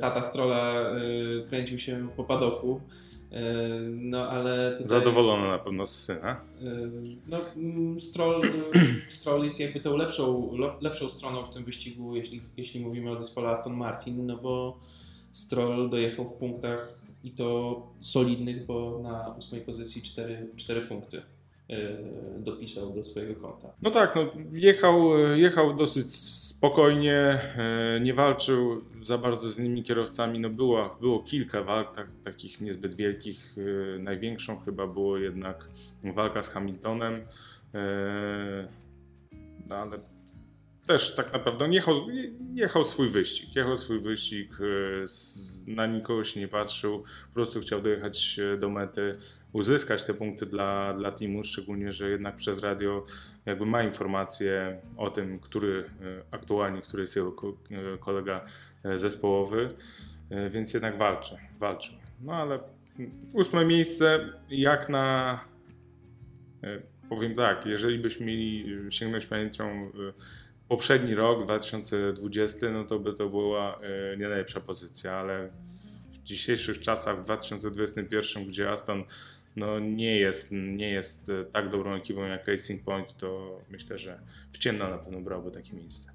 tata 0.00 0.22
Strolla 0.22 0.90
yy, 0.98 1.44
kręcił 1.48 1.78
się 1.78 2.08
po 2.16 2.24
padoku. 2.24 2.80
Yy, 3.30 3.38
No 3.90 4.28
ale 4.28 4.72
tutaj... 4.72 4.88
Zadowolony 4.88 5.48
na 5.48 5.58
pewno 5.58 5.86
z 5.86 6.04
syna. 6.04 6.40
Yy, 6.60 6.90
No, 7.28 7.38
mm, 7.56 8.00
Stroll, 8.00 8.42
Stroll 9.08 9.44
jest 9.44 9.60
jakby 9.60 9.80
tą 9.80 9.96
lepszą, 9.96 10.50
lepszą 10.80 11.08
stroną 11.08 11.44
w 11.44 11.50
tym 11.50 11.64
wyścigu, 11.64 12.16
jeśli, 12.16 12.40
jeśli 12.56 12.80
mówimy 12.80 13.10
o 13.10 13.16
zespole 13.16 13.48
Aston 13.48 13.76
Martin, 13.76 14.26
no 14.26 14.36
bo 14.36 14.78
Stroll 15.32 15.90
dojechał 15.90 16.28
w 16.28 16.32
punktach 16.32 17.00
i 17.24 17.30
to 17.30 17.82
solidnych, 18.00 18.66
bo 18.66 19.00
na 19.02 19.34
ósmej 19.38 19.60
pozycji 19.60 20.02
4, 20.02 20.48
4 20.56 20.80
punkty 20.80 21.22
dopisał 22.38 22.94
do 22.94 23.04
swojego 23.04 23.34
konta. 23.40 23.68
No 23.82 23.90
tak, 23.90 24.16
no, 24.16 24.32
jechał, 24.52 25.18
jechał 25.34 25.76
dosyć 25.76 26.14
spokojnie, 26.14 27.14
e, 27.16 28.00
nie 28.00 28.14
walczył 28.14 28.84
za 29.02 29.18
bardzo 29.18 29.48
z 29.48 29.58
innymi 29.58 29.82
kierowcami. 29.82 30.40
No 30.40 30.50
było, 30.50 30.96
było 31.00 31.22
kilka 31.22 31.62
walk 31.62 31.96
tak, 31.96 32.06
takich 32.24 32.60
niezbyt 32.60 32.94
wielkich. 32.94 33.54
e, 33.96 33.98
Największą 33.98 34.58
chyba 34.58 34.86
było 34.86 35.18
jednak 35.18 35.68
walka 36.14 36.42
z 36.42 36.48
Hamiltonem. 36.50 37.20
e, 37.74 38.68
No 39.68 39.76
ale 39.76 39.98
też 40.88 41.14
tak 41.14 41.32
naprawdę 41.32 41.68
jechał, 41.68 41.94
jechał 42.54 42.84
swój 42.84 43.08
wyścig. 43.08 43.56
Jechał 43.56 43.78
swój 43.78 44.00
wyścig, 44.00 44.52
e, 44.60 45.74
na 45.74 45.86
nikogo 45.86 46.24
się 46.24 46.40
nie 46.40 46.48
patrzył, 46.48 47.04
po 47.28 47.34
prostu 47.34 47.60
chciał 47.60 47.82
dojechać 47.82 48.38
e, 48.38 48.56
do 48.56 48.68
mety, 48.70 49.16
uzyskać 49.52 50.04
te 50.04 50.14
punkty 50.14 50.46
dla, 50.46 50.94
dla 50.94 51.12
teamu, 51.12 51.44
szczególnie, 51.44 51.92
że 51.92 52.10
jednak 52.10 52.36
przez 52.36 52.58
radio 52.58 53.04
jakby 53.46 53.66
ma 53.66 53.82
informacje 53.82 54.80
o 54.96 55.10
tym, 55.10 55.38
który 55.38 55.84
e, 56.02 56.22
aktualnie, 56.30 56.82
który 56.82 57.02
jest 57.02 57.16
jego 57.16 57.32
ko- 57.32 57.58
kolega 58.00 58.44
zespołowy, 58.94 59.74
więc 60.50 60.74
jednak 60.74 60.98
walczy, 60.98 61.36
walczył. 61.58 61.94
No 62.20 62.32
ale 62.32 62.58
ósme 63.32 63.64
miejsce 63.64 64.32
jak 64.50 64.88
na 64.88 65.40
powiem 67.08 67.34
tak, 67.34 67.66
jeżeli 67.66 67.98
byśmy 67.98 68.26
mieli 68.26 68.66
sięgnąć 68.90 69.26
pamięcią 69.26 69.90
poprzedni 70.68 71.14
rok, 71.14 71.44
2020, 71.44 72.70
no 72.70 72.84
to 72.84 72.98
by 72.98 73.14
to 73.14 73.28
była 73.28 73.78
e, 73.80 74.16
nie 74.16 74.28
najlepsza 74.28 74.60
pozycja, 74.60 75.12
ale 75.12 75.50
w 76.12 76.22
dzisiejszych 76.22 76.80
czasach, 76.80 77.18
w 77.18 77.24
2021, 77.24 78.46
gdzie 78.46 78.70
Aston 78.70 79.04
no 79.56 79.78
nie 79.78 80.16
jest, 80.16 80.52
nie 80.52 80.90
jest 80.90 81.28
e, 81.28 81.44
tak 81.44 81.70
dobrą 81.70 81.94
ekipą 81.94 82.26
jak 82.26 82.48
Racing 82.48 82.84
Point, 82.84 83.16
to 83.16 83.60
myślę, 83.70 83.98
że 83.98 84.20
w 84.52 84.58
ciemno 84.58 84.90
na 84.90 84.98
pewno 84.98 85.20
brałby 85.20 85.50
takie 85.50 85.72
miejsce. 85.72 86.10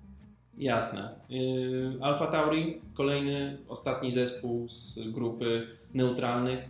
Jasne. 0.58 1.16
Yy, 1.30 1.98
Alfa 2.02 2.28
Tauri, 2.28 2.82
kolejny, 2.94 3.58
ostatni 3.68 4.12
zespół 4.12 4.68
z 4.68 5.12
grupy 5.12 5.68
neutralnych, 5.94 6.70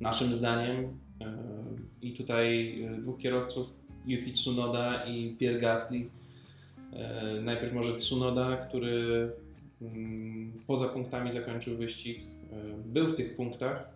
naszym 0.00 0.32
zdaniem. 0.32 0.98
I 2.02 2.12
tutaj 2.12 2.78
dwóch 2.98 3.18
kierowców, 3.18 3.72
Yuki 4.06 4.32
Tsunoda 4.32 5.04
i 5.04 5.36
Pierre 5.38 5.58
Gasly. 5.58 6.10
Yy, 6.92 7.42
Najpierw 7.42 7.72
może 7.72 7.94
Tsunoda, 7.94 8.56
który 8.56 9.30
mm, 9.82 10.52
poza 10.66 10.88
punktami 10.88 11.32
zakończył 11.32 11.76
wyścig. 11.76 12.18
Yy, 12.18 12.74
Był 12.84 13.06
w 13.06 13.14
tych 13.14 13.36
punktach 13.36 13.90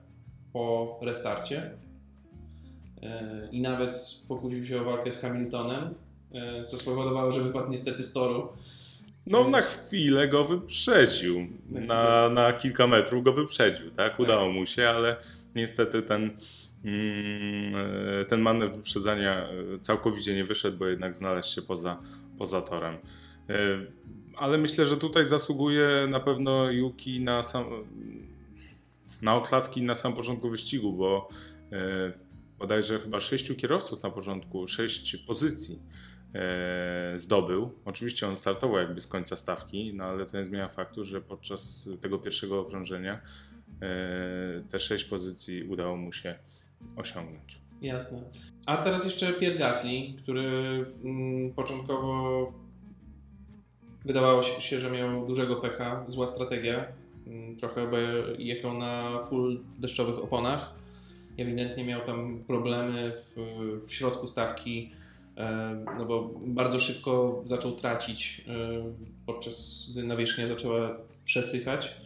po 0.52 0.98
restarcie 1.02 1.70
yy, 3.02 3.08
i 3.52 3.60
nawet 3.60 3.96
pokłócił 4.28 4.64
się 4.64 4.80
o 4.80 4.84
walkę 4.84 5.10
z 5.10 5.20
Hamiltonem, 5.20 5.94
co 6.66 6.78
spowodowało, 6.78 7.30
że 7.30 7.40
wypadł 7.40 7.70
niestety 7.70 8.02
z 8.02 8.12
toru. 8.12 8.48
No 9.26 9.48
na 9.48 9.62
chwilę 9.62 10.28
go 10.28 10.44
wyprzedził, 10.44 11.46
Na 11.70 12.28
na, 12.28 12.52
kilka 12.52 12.86
metrów 12.86 13.24
go 13.24 13.32
wyprzedził, 13.32 13.90
tak? 13.90 14.20
Udało 14.20 14.52
mu 14.52 14.66
się, 14.66 14.88
ale 14.88 15.16
niestety 15.54 16.02
ten, 16.02 16.30
mm, 16.84 17.74
e, 18.20 18.24
ten 18.24 18.40
manewr 18.40 18.76
wyprzedzania 18.76 19.48
e, 19.48 19.78
całkowicie 19.80 20.34
nie 20.34 20.44
wyszedł, 20.44 20.78
bo 20.78 20.86
jednak 20.86 21.16
znalazł 21.16 21.54
się 21.54 21.62
poza, 21.62 21.98
poza 22.38 22.62
torem. 22.62 22.94
E, 22.94 23.56
Ale 24.36 24.58
myślę, 24.58 24.86
że 24.86 24.96
tutaj 24.96 25.26
zasługuje 25.26 26.06
na 26.10 26.20
pewno 26.20 26.70
Yuki 26.70 27.20
na, 27.20 27.42
sam, 27.42 27.64
na 29.22 29.34
oklaski 29.34 29.82
na 29.82 29.94
sam 29.94 30.12
początku 30.12 30.50
wyścigu, 30.50 30.92
bo 30.92 31.28
e, 31.72 32.12
bodajże 32.58 33.00
chyba 33.00 33.20
sześciu 33.20 33.54
kierowców 33.54 34.02
na 34.02 34.10
początku, 34.10 34.66
sześć 34.66 35.16
pozycji 35.16 35.82
e, 36.34 37.14
zdobył. 37.16 37.72
Oczywiście 37.84 38.28
on 38.28 38.36
startował 38.36 38.78
jakby 38.78 39.00
z 39.00 39.06
końca 39.06 39.36
stawki, 39.36 39.94
no 39.94 40.04
ale 40.04 40.26
to 40.26 40.38
nie 40.38 40.44
zmienia 40.44 40.68
faktu, 40.68 41.04
że 41.04 41.20
podczas 41.20 41.90
tego 42.00 42.18
pierwszego 42.18 42.60
okrążenia 42.60 43.20
te 44.70 44.78
sześć 44.78 45.04
pozycji 45.04 45.64
udało 45.64 45.96
mu 45.96 46.12
się 46.12 46.38
osiągnąć. 46.96 47.65
Jasne. 47.82 48.22
A 48.66 48.76
teraz 48.76 49.04
jeszcze 49.04 49.32
Pierre 49.32 49.58
Gasly, 49.58 50.14
który 50.22 50.44
mm, 51.04 51.52
początkowo 51.54 52.52
wydawało 54.04 54.42
się, 54.42 54.78
że 54.78 54.90
miał 54.90 55.26
dużego 55.26 55.56
pecha, 55.56 56.04
zła 56.08 56.26
strategia. 56.26 56.86
Mm, 57.26 57.56
Trochę 57.56 57.90
jechał 58.38 58.78
na 58.78 59.22
full 59.22 59.64
deszczowych 59.78 60.18
oponach. 60.18 60.74
Ewidentnie 61.38 61.84
miał 61.84 62.00
tam 62.00 62.44
problemy 62.46 63.12
w, 63.12 63.34
w 63.86 63.92
środku 63.92 64.26
stawki, 64.26 64.92
e, 65.36 65.84
no 65.98 66.06
bo 66.06 66.30
bardzo 66.46 66.78
szybko 66.78 67.42
zaczął 67.46 67.72
tracić, 67.72 68.44
e, 68.48 68.52
podczas 69.26 69.86
gdy 69.92 70.04
nawierzchnia 70.04 70.46
zaczęła 70.46 70.96
przesychać. 71.24 71.96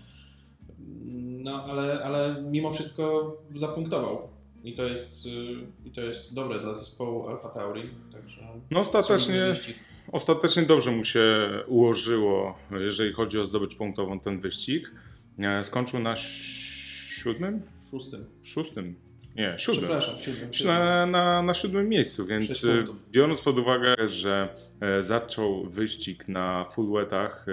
No 1.44 1.64
ale, 1.64 2.04
ale 2.04 2.42
mimo 2.42 2.70
wszystko 2.70 3.36
zapunktował. 3.54 4.39
I 4.64 4.74
to 4.74 4.84
jest, 4.84 5.26
y, 5.26 5.30
i 5.84 5.90
to 5.90 6.00
jest 6.00 6.34
dobre 6.34 6.60
dla 6.60 6.74
zespołu 6.74 7.28
Alfa 7.28 7.48
Tauri. 7.48 7.90
Także 8.12 8.40
No 8.70 8.80
ostatecznie, 8.80 9.52
ostatecznie 10.12 10.62
dobrze 10.62 10.90
mu 10.90 11.04
się 11.04 11.48
ułożyło, 11.66 12.58
jeżeli 12.70 13.12
chodzi 13.12 13.38
o 13.38 13.44
zdobycz 13.44 13.74
punktową 13.76 14.20
ten 14.20 14.38
wyścig. 14.38 14.90
E, 15.38 15.64
Skończył 15.64 16.00
na 16.00 16.16
siódmym? 16.16 17.62
Szóstym. 17.90 18.24
Szóstym? 18.42 18.94
Nie, 19.36 19.54
siódmym. 19.58 19.84
Przepraszam, 19.84 20.18
siódmym. 20.18 20.52
siódmym. 20.52 20.76
Na, 20.76 21.06
na, 21.06 21.42
na 21.42 21.54
siódmym 21.54 21.88
miejscu, 21.88 22.26
więc 22.26 22.62
punktów. 22.66 23.10
biorąc 23.10 23.42
pod 23.42 23.58
uwagę, 23.58 23.94
że 24.08 24.54
e, 24.80 25.04
zaczął 25.04 25.64
wyścig 25.70 26.28
na 26.28 26.64
full 26.64 26.92
wetach, 26.92 27.46
e, 27.48 27.52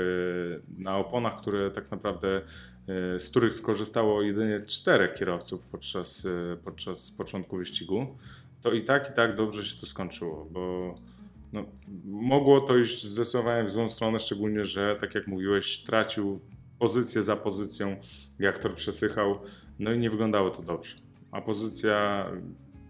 na 0.83 0.97
oponach, 0.97 1.41
które 1.41 1.71
tak 1.71 1.91
naprawdę 1.91 2.41
z 3.17 3.29
których 3.29 3.55
skorzystało 3.55 4.21
jedynie 4.21 4.59
czterech 4.59 5.13
kierowców 5.13 5.67
podczas, 5.67 6.25
e, 6.25 6.57
podczas 6.57 7.11
początku 7.11 7.57
wyścigu, 7.57 8.17
to 8.61 8.71
i 8.71 8.81
tak, 8.81 9.09
i 9.09 9.13
tak 9.13 9.35
dobrze 9.35 9.65
się 9.65 9.79
to 9.79 9.85
skończyło, 9.85 10.47
bo 10.51 10.95
no, 11.53 11.65
mogło 12.05 12.61
to 12.61 12.77
iść 12.77 13.05
zdecydowanie 13.05 13.63
w 13.63 13.69
złą 13.69 13.89
stronę, 13.89 14.19
szczególnie, 14.19 14.65
że 14.65 14.97
tak 15.01 15.15
jak 15.15 15.27
mówiłeś, 15.27 15.83
tracił 15.83 16.39
pozycję 16.79 17.23
za 17.23 17.35
pozycją, 17.35 17.95
jak 18.39 18.57
tor 18.57 18.73
przesychał, 18.73 19.39
no 19.79 19.93
i 19.93 19.99
nie 19.99 20.09
wyglądało 20.09 20.49
to 20.49 20.61
dobrze. 20.61 20.95
A 21.31 21.41
pozycja, 21.41 22.25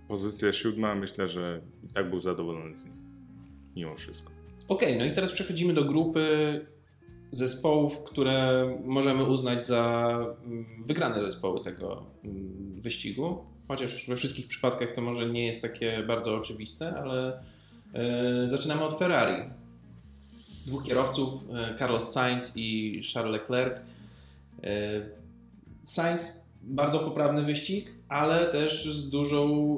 pozycja 0.07 0.53
siódma, 0.53 0.95
myślę, 0.95 1.27
że 1.27 1.61
i 1.83 1.93
tak 1.93 2.09
był 2.09 2.19
zadowolony 2.19 2.75
z 2.75 2.85
niej, 2.85 2.93
mimo 3.75 3.95
wszystko. 3.95 4.31
Okej, 4.67 4.97
no 4.97 5.05
i 5.05 5.13
teraz 5.13 5.31
przechodzimy 5.31 5.73
do 5.73 5.85
grupy 5.85 6.21
zespołów, 7.31 8.03
które 8.03 8.63
możemy 8.85 9.23
uznać 9.23 9.67
za 9.67 10.17
mm, 10.45 10.65
wygrane 10.85 11.21
zespoły 11.21 11.61
tego 11.61 12.05
mm, 12.23 12.79
wyścigu. 12.79 13.45
Chociaż 13.67 14.05
we 14.07 14.15
wszystkich 14.15 14.47
przypadkach 14.47 14.91
to 14.91 15.01
może 15.01 15.29
nie 15.29 15.45
jest 15.45 15.61
takie 15.61 16.03
bardzo 16.07 16.35
oczywiste, 16.35 16.95
ale 16.97 17.43
e, 17.93 18.47
zaczynamy 18.47 18.83
od 18.83 18.99
Ferrari. 18.99 19.43
Dwóch 20.65 20.83
kierowców, 20.83 21.33
e, 21.53 21.75
Carlos 21.79 22.11
Sainz 22.11 22.53
i 22.55 23.01
Charles 23.13 23.31
Leclerc. 23.31 23.81
E, 24.63 24.71
Sainz 25.81 26.47
bardzo 26.61 26.99
poprawny 26.99 27.43
wyścig, 27.43 27.91
ale 28.09 28.45
też 28.45 28.85
z, 28.85 29.09
dużą, 29.09 29.77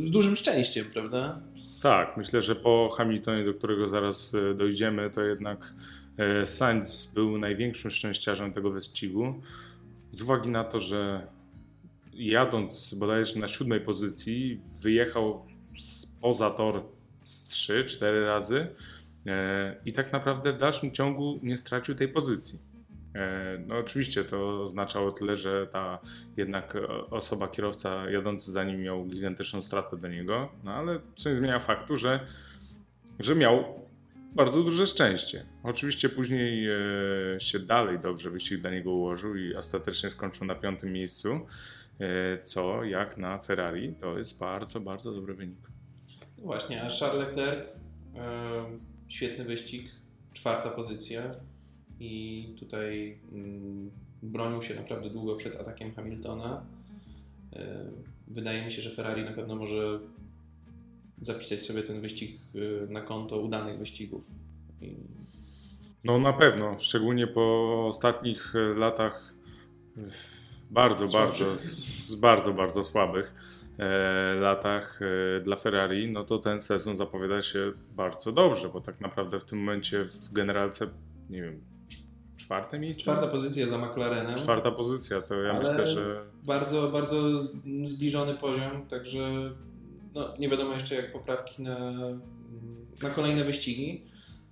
z 0.00 0.10
dużym 0.10 0.36
szczęściem, 0.36 0.86
prawda? 0.92 1.40
Tak, 1.82 2.16
myślę, 2.16 2.42
że 2.42 2.56
po 2.56 2.88
Hamiltonie, 2.96 3.44
do 3.44 3.54
którego 3.54 3.86
zaraz 3.86 4.36
dojdziemy, 4.54 5.10
to 5.10 5.22
jednak 5.22 5.74
Sainz 6.44 7.10
był 7.14 7.38
największym 7.38 7.90
szczęściarzem 7.90 8.52
tego 8.52 8.70
wyścigu. 8.70 9.40
Z 10.12 10.22
uwagi 10.22 10.50
na 10.50 10.64
to, 10.64 10.78
że 10.78 11.26
jadąc 12.12 12.94
bodajże 12.94 13.40
na 13.40 13.48
siódmej 13.48 13.80
pozycji, 13.80 14.60
wyjechał 14.82 15.46
poza 16.20 16.50
tor 16.50 16.82
z 17.24 17.50
3-4 17.50 18.24
razy 18.24 18.66
e, 19.26 19.76
i 19.84 19.92
tak 19.92 20.12
naprawdę 20.12 20.52
w 20.52 20.58
dalszym 20.58 20.92
ciągu 20.92 21.40
nie 21.42 21.56
stracił 21.56 21.94
tej 21.94 22.08
pozycji. 22.08 22.58
E, 23.14 23.58
No 23.66 23.78
oczywiście 23.78 24.24
to 24.24 24.62
oznaczało 24.62 25.12
tyle, 25.12 25.36
że 25.36 25.66
ta 25.66 25.98
jednak 26.36 26.76
e, 26.76 26.88
osoba, 27.10 27.48
kierowca 27.48 28.10
jadący 28.10 28.52
za 28.52 28.64
nim 28.64 28.80
miał 28.80 29.04
gigantyczną 29.04 29.62
stratę 29.62 29.96
do 29.96 30.08
niego, 30.08 30.48
no 30.64 30.74
ale 30.74 31.00
co 31.16 31.28
nie 31.28 31.36
zmienia 31.36 31.58
faktu, 31.58 31.96
że, 31.96 32.26
że 33.18 33.34
miał 33.34 33.87
bardzo 34.34 34.62
duże 34.62 34.86
szczęście. 34.86 35.46
Oczywiście 35.62 36.08
później 36.08 36.68
e, 36.68 37.40
się 37.40 37.58
dalej 37.58 37.98
dobrze 37.98 38.30
wyścig 38.30 38.60
dla 38.60 38.70
niego 38.70 38.92
ułożył 38.92 39.36
i 39.36 39.54
ostatecznie 39.54 40.10
skończył 40.10 40.46
na 40.46 40.54
piątym 40.54 40.92
miejscu, 40.92 41.28
e, 42.00 42.42
co 42.42 42.84
jak 42.84 43.18
na 43.18 43.38
Ferrari 43.38 43.94
to 44.00 44.18
jest 44.18 44.38
bardzo, 44.38 44.80
bardzo 44.80 45.12
dobry 45.12 45.34
wynik. 45.34 45.70
No 46.38 46.44
Właśnie, 46.44 46.82
a 46.82 46.88
Charles 46.90 47.28
Leclerc, 47.28 47.68
e, 47.68 48.64
świetny 49.08 49.44
wyścig, 49.44 49.90
czwarta 50.32 50.70
pozycja 50.70 51.34
i 52.00 52.54
tutaj 52.58 53.18
mm, 53.32 53.90
bronił 54.22 54.62
się 54.62 54.74
naprawdę 54.74 55.10
długo 55.10 55.36
przed 55.36 55.56
atakiem 55.56 55.94
Hamiltona. 55.94 56.66
E, 57.52 57.84
wydaje 58.28 58.64
mi 58.64 58.72
się, 58.72 58.82
że 58.82 58.90
Ferrari 58.90 59.24
na 59.24 59.32
pewno 59.32 59.56
może 59.56 60.00
zapisać 61.20 61.60
sobie 61.62 61.82
ten 61.82 62.00
wyścig 62.00 62.36
e, 62.54 62.92
na 62.92 63.00
konto 63.00 63.40
udanych 63.40 63.78
wyścigów. 63.78 64.24
I 64.80 64.96
No 66.04 66.18
na 66.18 66.32
pewno, 66.32 66.78
szczególnie 66.78 67.26
po 67.26 67.86
ostatnich 67.86 68.54
e, 68.56 68.78
latach 68.78 69.34
bardzo, 70.70 71.06
bardzo, 71.06 71.44
bardzo, 72.20 72.54
bardzo 72.54 72.84
słabych 72.84 73.34
e, 73.78 74.34
latach 74.40 75.00
e, 75.02 75.40
dla 75.40 75.56
Ferrari, 75.56 76.12
no 76.12 76.24
to 76.24 76.38
ten 76.38 76.60
sezon 76.60 76.96
zapowiada 76.96 77.42
się 77.42 77.72
bardzo 77.90 78.32
dobrze, 78.32 78.68
bo 78.68 78.80
tak 78.80 79.00
naprawdę 79.00 79.38
w 79.40 79.44
tym 79.44 79.58
momencie 79.58 80.04
w 80.04 80.32
generalce, 80.32 80.86
nie 81.30 81.42
wiem, 81.42 81.60
czwarte 82.36 82.78
miejsce? 82.78 83.02
czwarta 83.02 83.26
pozycja 83.26 83.66
za 83.66 83.78
McLarenem. 83.78 84.38
Czwarta 84.38 84.70
pozycja, 84.70 85.22
to 85.22 85.34
ja 85.42 85.58
myślę, 85.58 85.86
że 85.86 86.24
Bardzo, 86.46 86.88
bardzo 86.88 87.36
zbliżony 87.86 88.34
poziom, 88.34 88.86
także 88.88 89.50
no, 90.18 90.34
nie 90.38 90.48
wiadomo 90.48 90.74
jeszcze 90.74 90.94
jak 90.94 91.12
poprawki 91.12 91.62
na, 91.62 91.78
na 93.02 93.10
kolejne 93.10 93.44
wyścigi. 93.44 94.02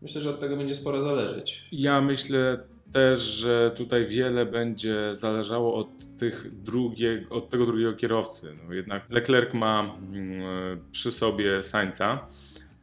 Myślę, 0.02 0.20
że 0.20 0.31
od 0.31 0.40
tego 0.40 0.57
będzie 0.57 0.74
sporo 0.74 1.02
zależeć. 1.02 1.68
Ja 1.72 2.00
myślę 2.00 2.59
też, 2.92 3.20
że 3.20 3.72
tutaj 3.76 4.07
wiele 4.07 4.46
będzie 4.46 5.14
zależało 5.14 5.74
od, 5.74 6.16
tych 6.18 6.62
drugie, 6.62 7.26
od 7.31 7.50
tego 7.50 7.66
drugiego 7.66 7.92
kierowcy. 7.92 8.57
No 8.66 8.74
jednak 8.74 9.11
Leclerc 9.11 9.55
ma 9.55 9.96
mm, 10.12 10.81
przy 10.92 11.12
sobie 11.12 11.62
Sainza, 11.62 12.29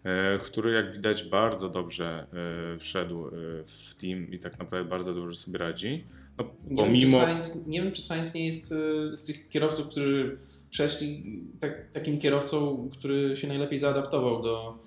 e, 0.04 0.38
który 0.38 0.72
jak 0.72 0.94
widać 0.94 1.24
bardzo 1.24 1.70
dobrze 1.70 2.28
e, 2.76 2.80
wszedł 2.80 3.28
e, 3.28 3.32
w 3.66 3.96
team 4.02 4.32
i 4.32 4.40
tak 4.40 4.60
naprawdę 4.60 4.90
bardzo 4.90 5.14
dobrze 5.14 5.38
sobie 5.38 5.58
radzi. 5.58 6.04
No, 6.38 6.46
Nie, 6.68 6.76
pomimo... 6.76 7.20
wiem, 7.20 7.38
czy 7.38 7.44
Sainz, 7.44 7.68
nie 7.68 7.82
wiem, 7.82 7.92
czy 7.92 8.02
Sainz 8.02 8.34
nie 8.34 8.46
jest 8.46 8.68
z 9.14 9.26
tych 9.26 9.50
kierowców, 9.50 9.88
którzy 9.88 10.38
przeszli 10.74 11.24
tak, 11.60 11.92
takim 11.92 12.20
kierowcą, 12.20 12.90
który 12.94 13.36
się 13.38 13.48
najlepiej 13.48 13.80
zaadaptował 13.80 14.42
do 14.42 14.78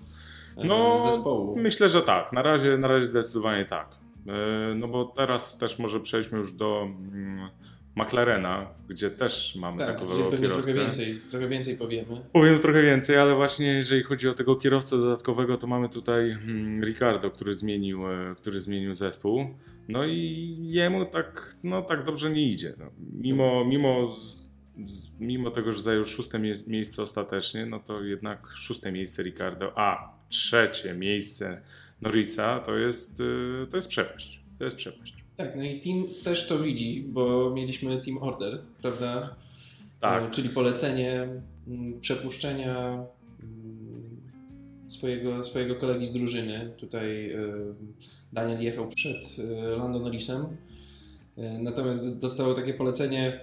e, 0.57 0.64
No, 0.64 1.11
zespołu. 1.12 1.57
Myślę, 1.57 1.88
że 1.88 2.03
tak. 2.03 2.33
Na 2.33 2.42
razie, 2.42 2.79
na 2.79 2.88
razie 2.88 3.07
zdecydowanie 3.07 3.64
tak. 3.64 3.96
E, 4.27 4.75
No 4.75 4.88
bo 4.88 5.05
teraz 5.05 5.59
też 5.59 5.79
może 5.79 6.01
przejdźmy 6.01 6.38
już 6.38 6.53
do 6.53 6.83
mm, 6.83 7.49
McLarena, 7.96 8.66
gdzie 8.88 9.11
też 9.11 9.57
mamy 9.61 9.79
tak, 9.79 9.87
takiego 9.94 10.14
gdzie 10.14 10.22
pewnie 10.25 10.38
kierowcę. 10.38 10.62
trochę 10.62 10.81
więcej, 10.81 11.18
trochę 11.31 11.49
więcej 11.49 11.77
powiemy. 11.77 12.20
Powiem 12.33 12.59
trochę 12.59 12.83
więcej, 12.83 13.16
ale 13.18 13.35
właśnie 13.35 13.66
jeżeli 13.66 14.03
chodzi 14.03 14.29
o 14.29 14.35
tego 14.35 14.57
kierowcę 14.57 14.96
dodatkowego, 14.99 15.59
to 15.59 15.66
mamy 15.66 15.88
tutaj 15.88 16.31
mm, 16.31 16.85
Ricardo, 16.85 17.31
który 17.31 17.55
zmienił, 17.55 18.07
e, 18.12 18.35
który 18.37 18.61
zmienił 18.61 18.94
zespół. 18.94 19.44
No 19.88 20.05
i 20.05 20.57
jemu 20.62 21.05
tak, 21.05 21.57
no, 21.64 21.83
tak 21.83 22.05
dobrze 22.05 22.31
nie 22.31 22.49
idzie. 22.49 22.75
No, 22.79 22.85
mimo, 23.12 23.64
mimo, 23.64 24.16
mimo 25.21 25.51
tego, 25.51 25.73
że 25.73 25.83
zajął 25.83 26.05
szóste 26.05 26.39
mie- 26.39 26.67
miejsce 26.67 27.03
ostatecznie, 27.03 27.67
no 27.67 27.79
to 27.81 28.03
jednak 28.03 28.47
szóste 28.55 28.93
miejsce 28.93 29.23
Ricardo, 29.23 29.73
a 29.79 30.17
trzecie 30.29 30.95
miejsce 30.95 31.61
Norrisa 32.01 32.61
to 32.61 32.77
jest, 32.77 33.21
e, 33.21 33.67
to 33.71 33.77
jest 33.77 33.89
przepaść. 33.89 34.41
To 34.59 34.65
jest 34.65 34.77
przepaść. 34.77 35.25
Tak, 35.37 35.57
no 35.57 35.62
i 35.62 35.81
team 35.81 36.05
też 36.25 36.47
to 36.47 36.59
widzi, 36.59 37.05
bo 37.09 37.51
mieliśmy 37.55 38.01
team 38.01 38.19
order, 38.19 38.62
prawda? 38.83 39.37
Tak. 40.01 40.23
E, 40.25 40.31
Czyli 40.31 40.49
polecenie 40.49 41.29
przepuszczenia 42.01 43.05
swojego, 44.89 45.43
swojego 45.43 45.75
kolegi 45.75 46.07
z 46.07 46.12
drużyny. 46.12 46.73
Tutaj 46.77 47.31
e, 47.33 47.39
Daniel 48.33 48.61
jechał 48.62 48.89
przed 48.89 49.37
e, 49.39 49.77
Lando 49.77 49.99
Norrisem, 49.99 50.47
natomiast 51.59 52.21
dostało 52.21 52.55
takie 52.55 52.75
polecenie 52.75 53.41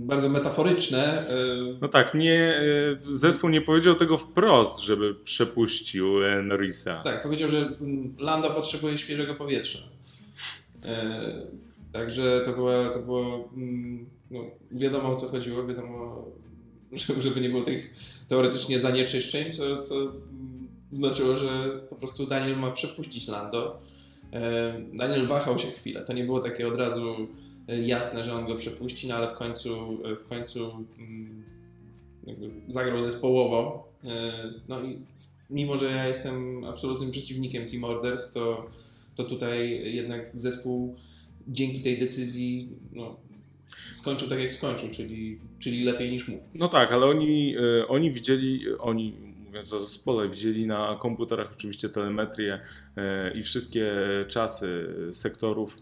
bardzo 0.00 0.28
metaforyczne. 0.28 1.28
e, 1.28 1.34
No 1.80 1.88
tak, 1.88 2.14
nie, 2.14 2.56
e, 2.56 2.62
zespół 3.02 3.50
nie 3.50 3.60
powiedział 3.60 3.94
tego 3.94 4.18
wprost, 4.18 4.80
żeby 4.80 5.14
przepuścił 5.14 6.06
Norrisa. 6.42 7.00
Tak, 7.04 7.22
powiedział, 7.22 7.48
że 7.48 7.58
mm, 7.80 8.14
Lando 8.18 8.50
potrzebuje 8.50 8.98
świeżego 8.98 9.34
powietrza. 9.34 9.78
E, 10.84 11.20
także 11.92 12.40
to 12.44 12.52
była, 12.52 12.90
to 12.90 12.98
było, 13.00 13.48
mm, 13.56 14.06
no, 14.30 14.40
wiadomo 14.70 15.12
o 15.12 15.16
co 15.16 15.28
chodziło, 15.28 15.66
wiadomo, 15.66 16.24
że- 16.92 17.22
żeby 17.22 17.40
nie 17.40 17.48
było 17.50 17.64
tych 17.64 17.94
teoretycznie 18.28 18.80
zanieczyszczeń, 18.80 19.52
co, 19.52 19.82
co 19.82 19.94
mm, 20.00 20.68
znaczyło, 20.90 21.36
że 21.36 21.80
po 21.90 21.96
prostu 21.96 22.26
Daniel 22.26 22.56
ma 22.58 22.70
przepuścić 22.70 23.28
Lando. 23.28 23.78
E, 24.32 24.74
Daniel 24.94 25.26
wahał 25.26 25.58
się 25.58 25.70
chwilę, 25.70 26.04
to 26.04 26.12
nie 26.12 26.24
było 26.24 26.40
takie 26.40 26.68
od 26.68 26.76
razu 26.76 27.28
e, 27.68 27.82
jasne, 27.82 28.22
że 28.22 28.34
on 28.34 28.46
go 28.46 28.56
przepuści, 28.56 29.08
no 29.08 29.14
ale 29.14 29.26
w 29.26 29.32
końcu, 29.32 29.98
e, 30.04 30.16
w 30.16 30.26
końcu 30.26 30.86
mm, 30.98 31.44
zagrał 32.68 33.00
zespołowo. 33.00 33.86
No 34.68 34.82
i 34.82 34.98
mimo, 35.50 35.76
że 35.76 35.90
ja 35.90 36.08
jestem 36.08 36.64
absolutnym 36.64 37.10
przeciwnikiem 37.10 37.66
Team 37.66 37.84
Orders, 37.84 38.32
to, 38.32 38.66
to 39.14 39.24
tutaj 39.24 39.82
jednak 39.94 40.30
zespół 40.34 40.96
dzięki 41.48 41.80
tej 41.80 41.98
decyzji 41.98 42.68
no, 42.92 43.16
skończył 43.94 44.28
tak 44.28 44.38
jak 44.38 44.52
skończył, 44.52 44.88
czyli, 44.90 45.38
czyli 45.58 45.84
lepiej 45.84 46.10
niż 46.10 46.28
mógł. 46.28 46.42
No 46.54 46.68
tak, 46.68 46.92
ale 46.92 47.06
oni, 47.06 47.54
oni 47.88 48.10
widzieli, 48.10 48.60
oni 48.78 49.14
mówiąc 49.56 49.72
o 49.72 49.78
zespole, 49.78 50.28
widzieli 50.28 50.66
na 50.66 50.96
komputerach 51.00 51.52
oczywiście 51.52 51.88
telemetrię 51.88 52.60
e, 52.96 53.30
i 53.30 53.42
wszystkie 53.42 53.94
czasy 54.28 54.94
sektorów, 55.12 55.78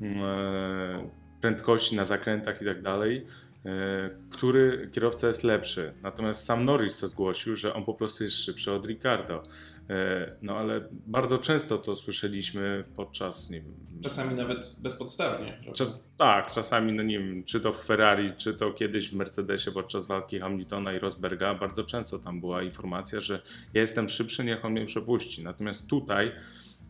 mm, 0.00 0.24
e, 0.24 1.10
prędkości 1.40 1.96
na 1.96 2.04
zakrętach 2.04 2.62
i 2.62 2.64
tak 2.64 2.82
dalej, 2.82 3.26
e, 3.66 4.10
który 4.30 4.90
kierowca 4.92 5.26
jest 5.26 5.44
lepszy. 5.44 5.92
Natomiast 6.02 6.44
sam 6.44 6.64
Norris 6.64 7.00
to 7.00 7.08
zgłosił, 7.08 7.56
że 7.56 7.74
on 7.74 7.84
po 7.84 7.94
prostu 7.94 8.24
jest 8.24 8.36
szybszy 8.36 8.72
od 8.72 8.86
Ricardo. 8.86 9.42
E, 9.90 10.36
No 10.42 10.56
ale 10.56 10.88
bardzo 10.90 11.38
często 11.38 11.78
to 11.78 11.96
słyszeliśmy 11.96 12.84
podczas, 12.96 13.50
nie 13.50 13.60
wiem, 13.60 13.74
Czasami 14.02 14.34
nawet 14.34 14.76
bezpodstawnie. 14.78 15.60
Czas, 15.74 16.00
tak, 16.16 16.50
czasami, 16.50 16.92
no 16.92 17.02
nie 17.02 17.18
wiem, 17.18 17.44
czy 17.44 17.60
to 17.60 17.72
w 17.72 17.84
Ferrari, 17.84 18.30
czy 18.36 18.54
to 18.54 18.72
kiedyś 18.72 19.10
w 19.10 19.14
Mercedesie 19.14 19.72
podczas 19.72 20.06
walki 20.06 20.40
Hamiltona 20.40 20.92
i 20.92 20.98
Rosberga, 20.98 21.54
bardzo 21.54 21.84
często 21.84 22.18
tam 22.18 22.40
była 22.40 22.62
informacja, 22.62 23.20
że 23.20 23.42
ja 23.74 23.80
jestem 23.80 24.08
szybszy, 24.08 24.44
niech 24.44 24.64
on 24.64 24.72
mnie 24.72 24.86
przepuści. 24.86 25.44
Natomiast 25.44 25.86
tutaj 25.86 26.32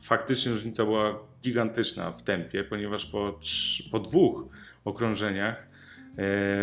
faktycznie 0.03 0.53
różnica 0.53 0.85
była 0.85 1.19
gigantyczna 1.43 2.13
w 2.13 2.23
tempie, 2.23 2.65
ponieważ 2.65 3.07
po, 3.07 3.41
po 3.91 3.99
dwóch 3.99 4.45
okrążeniach 4.85 5.67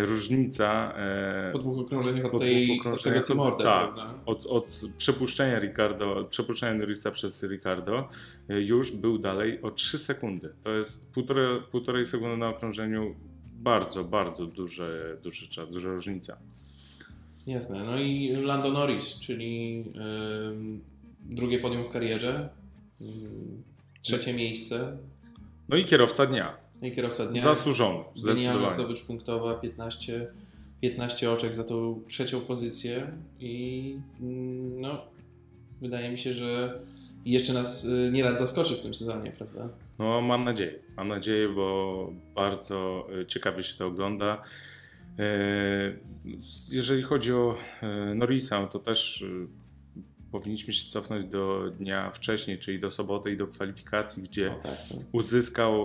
różnica 0.06 0.92
e, 0.96 1.50
Po 1.52 1.58
dwóch 1.58 1.78
okrążeniach 1.78 2.24
od, 2.24 2.30
po 2.32 2.38
tej, 2.38 2.66
dwóch 2.66 2.86
od 2.86 3.02
tego 3.02 3.18
okrążeniach 3.20 3.30
od- 3.30 3.52
Order, 3.52 3.66
tak. 3.66 3.94
prawda? 3.94 4.14
od, 4.26 4.46
od 4.46 4.80
przepuszczenia 4.98 5.58
Ricardo, 5.60 6.16
od 6.16 6.28
przepuszczenia 6.28 6.74
Norrisa 6.74 7.10
przez 7.10 7.42
Ricardo 7.44 8.08
e, 8.48 8.60
już 8.60 8.92
był 8.92 9.18
dalej 9.18 9.62
o 9.62 9.70
3 9.70 9.98
sekundy. 9.98 10.52
To 10.64 10.70
jest 10.70 11.10
półtorej, 11.12 11.62
półtorej 11.70 12.06
sekundy 12.06 12.36
na 12.36 12.48
okrążeniu. 12.48 13.14
Bardzo, 13.60 14.04
bardzo 14.04 14.46
duże, 14.46 15.16
duży 15.22 15.48
czas, 15.48 15.70
duża 15.70 15.88
różnica. 15.88 16.36
Jasne. 17.46 17.82
No 17.82 17.98
i 17.98 18.28
Lando 18.36 18.70
Norris, 18.70 19.18
czyli 19.18 19.84
ym, 20.50 20.80
drugie 21.20 21.58
podium 21.58 21.84
w 21.84 21.88
karierze, 21.88 22.48
ym, 23.00 23.62
trzecie 24.02 24.34
miejsce 24.34 24.96
No 25.68 25.76
i 25.76 25.84
kierowca 25.84 26.26
dnia. 26.26 26.56
No 26.82 26.88
i 26.88 26.92
kierowca 26.92 27.26
dnia. 27.26 27.42
Zasłużony, 27.42 28.04
zdecydowanie. 28.14 28.70
zdobycz 28.70 29.00
punktowa, 29.00 29.54
15, 29.54 30.26
15 30.80 31.30
oczek 31.30 31.54
za 31.54 31.64
tą 31.64 32.02
trzecią 32.08 32.40
pozycję 32.40 33.12
i 33.40 33.96
mm, 34.20 34.80
no, 34.80 35.04
wydaje 35.80 36.10
mi 36.10 36.18
się, 36.18 36.34
że 36.34 36.80
jeszcze 37.24 37.52
nas 37.52 37.84
y, 37.84 38.10
nieraz 38.12 38.38
zaskoczy 38.38 38.76
w 38.76 38.80
tym 38.80 38.94
sezonie, 38.94 39.32
prawda? 39.32 39.68
No, 39.98 40.20
mam 40.20 40.44
nadzieję. 40.44 40.78
Mam 40.96 41.08
nadzieję, 41.08 41.48
bo 41.48 42.10
bardzo 42.34 43.06
e, 43.20 43.26
ciekawie 43.26 43.62
się 43.62 43.78
to 43.78 43.86
ogląda. 43.86 44.38
E, 45.18 45.24
Jeżeli 46.72 47.02
chodzi 47.02 47.32
o 47.32 47.54
Norrisa, 48.14 48.66
to 48.66 48.78
też 48.78 49.24
powinniśmy 50.32 50.72
się 50.72 50.90
cofnąć 50.90 51.26
do 51.26 51.70
dnia 51.70 52.10
wcześniej, 52.10 52.58
czyli 52.58 52.80
do 52.80 52.90
soboty 52.90 53.32
i 53.32 53.36
do 53.36 53.46
kwalifikacji, 53.46 54.22
gdzie 54.22 54.50
tak, 54.62 54.62
tak. 54.62 54.98
uzyskał 55.12 55.82
e, 55.82 55.84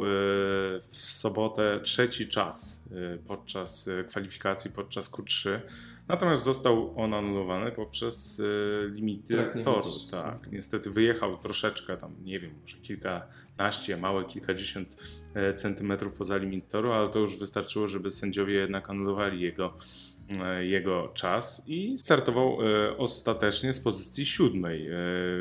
w 0.80 0.96
sobotę 0.96 1.80
trzeci 1.84 2.28
czas 2.28 2.86
e, 2.92 3.18
podczas 3.18 3.88
e, 3.88 4.04
kwalifikacji, 4.04 4.72
podczas 4.72 5.12
Q3. 5.12 5.60
Natomiast 6.08 6.44
został 6.44 7.00
on 7.00 7.14
anulowany 7.14 7.72
poprzez 7.72 8.42
limity 8.90 9.34
limits. 9.38 9.66
toru. 9.66 9.90
Tak, 10.12 10.52
niestety 10.52 10.92
wyjechał 10.92 11.38
troszeczkę 11.38 11.98
tam, 11.98 12.16
nie 12.24 12.40
wiem, 12.40 12.56
może 12.62 12.78
kilkanaście, 12.78 13.98
małe 13.98 14.26
kilkadziesiąt 14.26 14.98
centymetrów 15.56 16.14
poza 16.14 16.38
limit 16.38 16.70
toru, 16.70 16.92
ale 16.92 17.10
to 17.10 17.20
już 17.20 17.40
wystarczyło, 17.40 17.88
żeby 17.88 18.12
sędziowie 18.12 18.54
jednak 18.54 18.90
anulowali 18.90 19.42
jego, 19.42 19.74
jego 20.62 21.08
czas 21.14 21.64
i 21.68 21.98
startował 21.98 22.58
e, 22.62 22.98
ostatecznie 22.98 23.74
z 23.74 23.80
pozycji 23.80 24.26
siódmej, 24.26 24.88
e, 24.88 24.96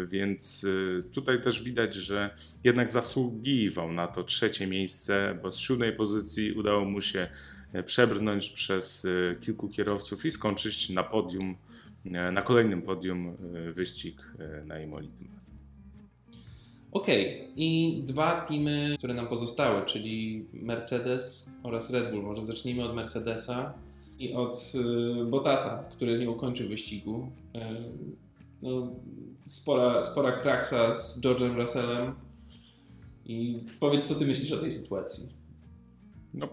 więc 0.06 0.66
e, 0.98 1.02
tutaj 1.02 1.42
też 1.42 1.62
widać, 1.62 1.94
że 1.94 2.30
jednak 2.64 2.92
zasługiwał 2.92 3.92
na 3.92 4.06
to 4.06 4.24
trzecie 4.24 4.66
miejsce, 4.66 5.38
bo 5.42 5.52
z 5.52 5.58
siódmej 5.58 5.92
pozycji 5.92 6.52
udało 6.52 6.84
mu 6.84 7.00
się 7.00 7.28
e, 7.72 7.82
przebrnąć 7.82 8.50
przez 8.50 9.04
e, 9.04 9.36
kilku 9.40 9.68
kierowców 9.68 10.24
i 10.24 10.30
skończyć 10.30 10.90
na 10.90 11.02
podium, 11.02 11.56
e, 12.04 12.32
na 12.32 12.42
kolejnym 12.42 12.82
podium 12.82 13.28
e, 13.28 13.72
wyścig 13.72 14.34
e, 14.38 14.64
na 14.64 14.80
Imoli 14.80 15.08
tym 15.08 15.28
razem. 15.34 15.56
Okej, 16.92 17.48
i 17.56 18.02
dwa 18.06 18.40
teamy, 18.40 18.94
które 18.98 19.14
nam 19.14 19.28
pozostały, 19.28 19.86
czyli 19.86 20.46
Mercedes 20.52 21.50
oraz 21.62 21.90
Red 21.90 22.10
Bull. 22.10 22.22
Może 22.22 22.42
zacznijmy 22.42 22.84
od 22.84 22.94
Mercedesa 22.94 23.74
i 24.18 24.34
od 24.34 24.72
y, 24.74 25.24
Bottasa, 25.24 25.84
który 25.90 26.18
nie 26.18 26.30
ukończył 26.30 26.68
wyścigu. 26.68 27.32
Y, 27.56 27.60
no, 28.62 28.96
spora, 29.46 30.02
spora 30.02 30.32
kraksa 30.32 30.92
z 30.92 31.20
George'em 31.20 31.56
Russellem. 31.56 32.14
I 33.24 33.64
powiedz, 33.80 34.04
co 34.04 34.14
ty 34.14 34.26
myślisz 34.26 34.52
o 34.52 34.58
tej 34.58 34.72
sytuacji? 34.72 35.28
No, 36.34 36.48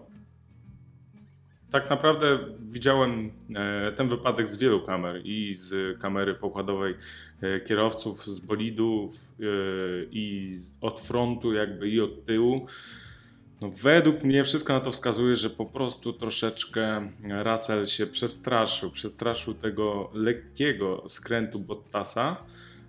tak 1.70 1.90
naprawdę 1.90 2.38
widziałem 2.58 3.30
e, 3.54 3.92
ten 3.92 4.08
wypadek 4.08 4.46
z 4.46 4.56
wielu 4.56 4.80
kamer 4.80 5.20
i 5.24 5.54
z 5.54 5.98
kamery 5.98 6.34
pokładowej 6.34 6.94
e, 7.40 7.60
kierowców, 7.60 8.26
z 8.26 8.40
bolidów 8.40 9.32
e, 9.40 9.44
i 10.10 10.56
od 10.80 11.00
frontu 11.00 11.52
jakby 11.52 11.88
i 11.88 12.00
od 12.00 12.24
tyłu. 12.26 12.66
No, 13.60 13.70
według 13.70 14.22
mnie 14.22 14.44
wszystko 14.44 14.72
na 14.72 14.80
to 14.80 14.90
wskazuje, 14.90 15.36
że 15.36 15.50
po 15.50 15.66
prostu 15.66 16.12
troszeczkę 16.12 17.10
Russell 17.44 17.86
się 17.86 18.06
przestraszył. 18.06 18.90
Przestraszył 18.90 19.54
tego 19.54 20.10
lekkiego 20.14 21.04
skrętu 21.08 21.60
Bottasa 21.60 22.44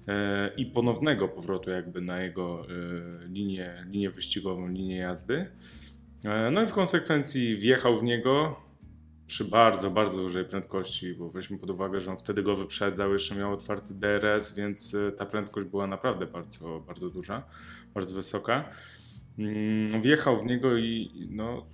e, 0.08 0.52
i 0.58 0.66
ponownego 0.66 1.28
powrotu 1.28 1.70
jakby 1.70 2.02
na 2.02 2.22
jego 2.22 2.66
e, 2.66 3.28
linię, 3.28 3.86
linię 3.90 4.10
wyścigową, 4.10 4.68
linię 4.68 4.98
jazdy. 4.98 5.52
E, 6.24 6.52
No 6.52 6.64
i 6.64 6.68
w 6.68 6.74
konsekwencji 6.74 7.58
wjechał 7.58 7.98
w 7.98 8.04
niego 8.04 8.62
przy 9.28 9.46
bardzo, 9.46 9.90
bardzo 9.90 10.18
dużej 10.18 10.46
prędkości, 10.46 11.14
bo 11.14 11.30
weźmy 11.30 11.58
pod 11.58 11.70
uwagę, 11.70 12.00
że 12.00 12.12
on 12.12 12.18
wtedy 12.18 12.44
go 12.44 12.56
wyprzedzał, 12.56 13.14
jeszcze 13.14 13.36
miał 13.36 13.54
otwarty 13.54 13.94
DRS, 13.94 14.56
więc 14.56 14.96
ta 15.18 15.26
prędkość 15.26 15.68
była 15.68 15.88
naprawdę 15.88 16.26
bardzo, 16.26 16.84
bardzo 16.88 17.10
duża, 17.10 17.44
bardzo 17.94 18.14
wysoka. 18.14 18.70
Mm, 19.40 20.02
Wjechał 20.02 20.40
w 20.40 20.46
niego 20.46 20.78
i 20.78 21.12
no, 21.32 21.66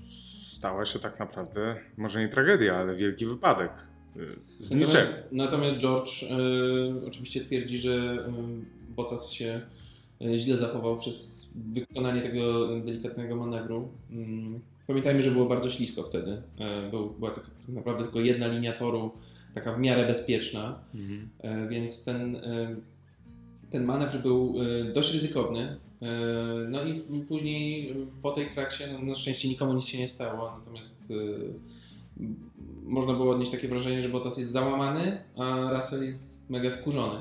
stała 0.56 0.86
się 0.86 1.00
tak 1.00 1.20
naprawdę, 1.20 1.76
może 1.98 2.20
nie 2.20 2.30
tragedia, 2.30 2.76
ale 2.76 2.96
wielki 2.96 3.26
wypadek. 3.26 3.72
e, 4.15 4.20
Z 4.63 4.72
Natomiast, 4.72 4.93
niczego. 4.93 5.13
natomiast 5.32 5.76
George 5.78 6.24
y, 6.24 7.08
oczywiście 7.08 7.41
twierdzi, 7.41 7.78
że 7.78 7.91
y, 7.91 8.93
Bottas 8.96 9.32
się 9.32 9.62
y, 10.22 10.38
źle 10.38 10.58
zachował 10.58 10.98
przez 10.98 11.48
wykonanie 11.74 12.22
tego 12.22 12.67
delikatnego 12.80 13.36
manewru. 13.36 13.89
Mm, 14.12 14.60
Pamiętajmy, 14.88 15.22
że 15.22 15.32
było 15.32 15.46
bardzo 15.46 15.70
ślisko 15.70 16.04
wtedy. 16.04 16.32
Y, 16.32 16.91
Był, 16.91 17.10
była 17.10 17.32
tak, 17.32 17.43
tak 17.65 17.70
naprawdę 17.76 18.04
tylko 18.04 18.20
jedna 18.20 18.48
linia 18.48 18.74
toru, 18.74 19.12
taka 19.54 19.74
w 19.74 19.80
miarę 19.80 20.08
bezpieczna, 20.08 20.80
Mhm. 20.96 21.65
y, 21.65 21.70
więc 21.70 22.04
ten, 22.04 22.36
y, 22.36 22.76
ten 23.70 23.84
manewr 23.86 24.17
był 24.22 24.56
y, 24.62 24.93
dość 24.93 25.13
ryzykowny. 25.13 25.78
Y, 26.02 26.06
No 26.70 26.84
i 26.84 27.04
później 27.28 27.96
po 28.22 28.32
tej 28.32 28.50
kraksie, 28.50 28.84
no, 28.94 29.00
na 29.06 29.16
szczęście 29.16 29.50
nikomu 29.50 29.74
nic 29.74 29.86
się 29.86 29.98
nie 29.98 30.08
stało, 30.08 30.52
natomiast 30.60 31.12
y, 31.12 31.54
można 32.84 33.14
było 33.14 33.32
odnieść 33.32 33.52
takie 33.52 33.68
wrażenie, 33.68 34.02
że 34.02 34.10
Bottas 34.10 34.38
jest 34.38 34.52
załamany, 34.52 35.24
a 35.38 35.72
Russell 35.74 36.04
jest 36.06 36.50
mega 36.50 36.72
wkurzony, 36.72 37.20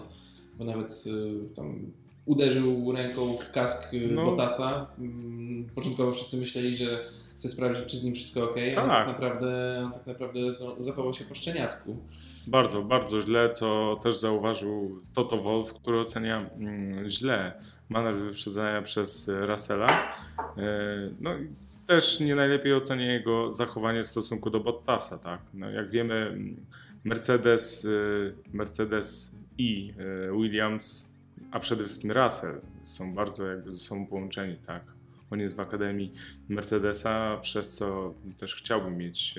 bo 0.58 0.64
nawet 0.64 1.04
y, 1.06 1.54
tam 1.54 1.92
uderzył 2.26 2.92
ręką 2.92 3.36
w 3.36 3.50
kask 3.50 3.92
No. 4.10 4.24
Bottasa. 4.24 4.86
Mm, 4.98 5.64
Początkowo 5.74 6.12
wszyscy 6.12 6.36
myśleli, 6.36 6.76
że 6.76 7.04
chce 7.36 7.48
sprawdzić, 7.48 7.86
czy 7.86 7.96
z 7.96 8.04
nim 8.04 8.14
wszystko 8.14 8.44
ok, 8.44 8.56
a 8.76 8.82
on 8.82 8.88
Tak. 8.88 8.96
tak 8.98 9.06
naprawdę, 9.08 9.80
on 9.86 9.92
tak 9.92 10.06
naprawdę 10.06 10.40
no, 10.60 10.76
zachował 10.78 11.12
się 11.12 11.24
po 11.24 11.34
szczeniacku. 11.34 11.96
Bardzo, 12.46 12.82
bardzo 12.82 13.20
źle, 13.22 13.48
co 13.50 14.00
też 14.02 14.18
zauważył 14.18 15.02
Toto 15.14 15.38
Wolf, 15.38 15.74
który 15.74 16.00
ocenia 16.00 16.50
mm, 16.50 17.08
źle 17.08 17.52
manewr 17.88 18.20
wyprzedzania 18.20 18.82
przez 18.82 19.30
Russella. 19.40 20.16
E, 20.56 21.10
No 21.20 21.30
też 21.86 22.20
nie 22.20 22.34
najlepiej 22.34 22.74
ocenia 22.74 23.12
jego 23.12 23.52
zachowanie 23.52 24.04
w 24.04 24.08
stosunku 24.08 24.50
do 24.50 24.60
Bottasa, 24.60 25.18
tak. 25.18 25.40
No, 25.54 25.70
jak 25.70 25.90
wiemy, 25.90 26.14
mm, 26.14 26.66
Mercedes, 27.04 27.84
e, 27.84 27.88
Mercedes 28.56 29.34
i 29.58 29.94
e, 30.28 30.32
Williams, 30.32 31.12
a 31.50 31.60
przede 31.60 31.84
wszystkim 31.84 32.12
Russell 32.12 32.60
są 32.84 33.14
bardzo 33.14 33.46
jakby 33.46 33.72
ze 33.72 33.78
sobą 33.78 34.06
połączeni, 34.06 34.56
tak. 34.66 34.82
On 35.30 35.40
jest 35.40 35.56
w 35.56 35.60
Akademii 35.60 36.12
Mercedesa, 36.48 37.38
przez 37.42 37.74
co 37.74 38.14
też 38.38 38.54
chciałbym 38.54 38.96
mieć 38.96 39.34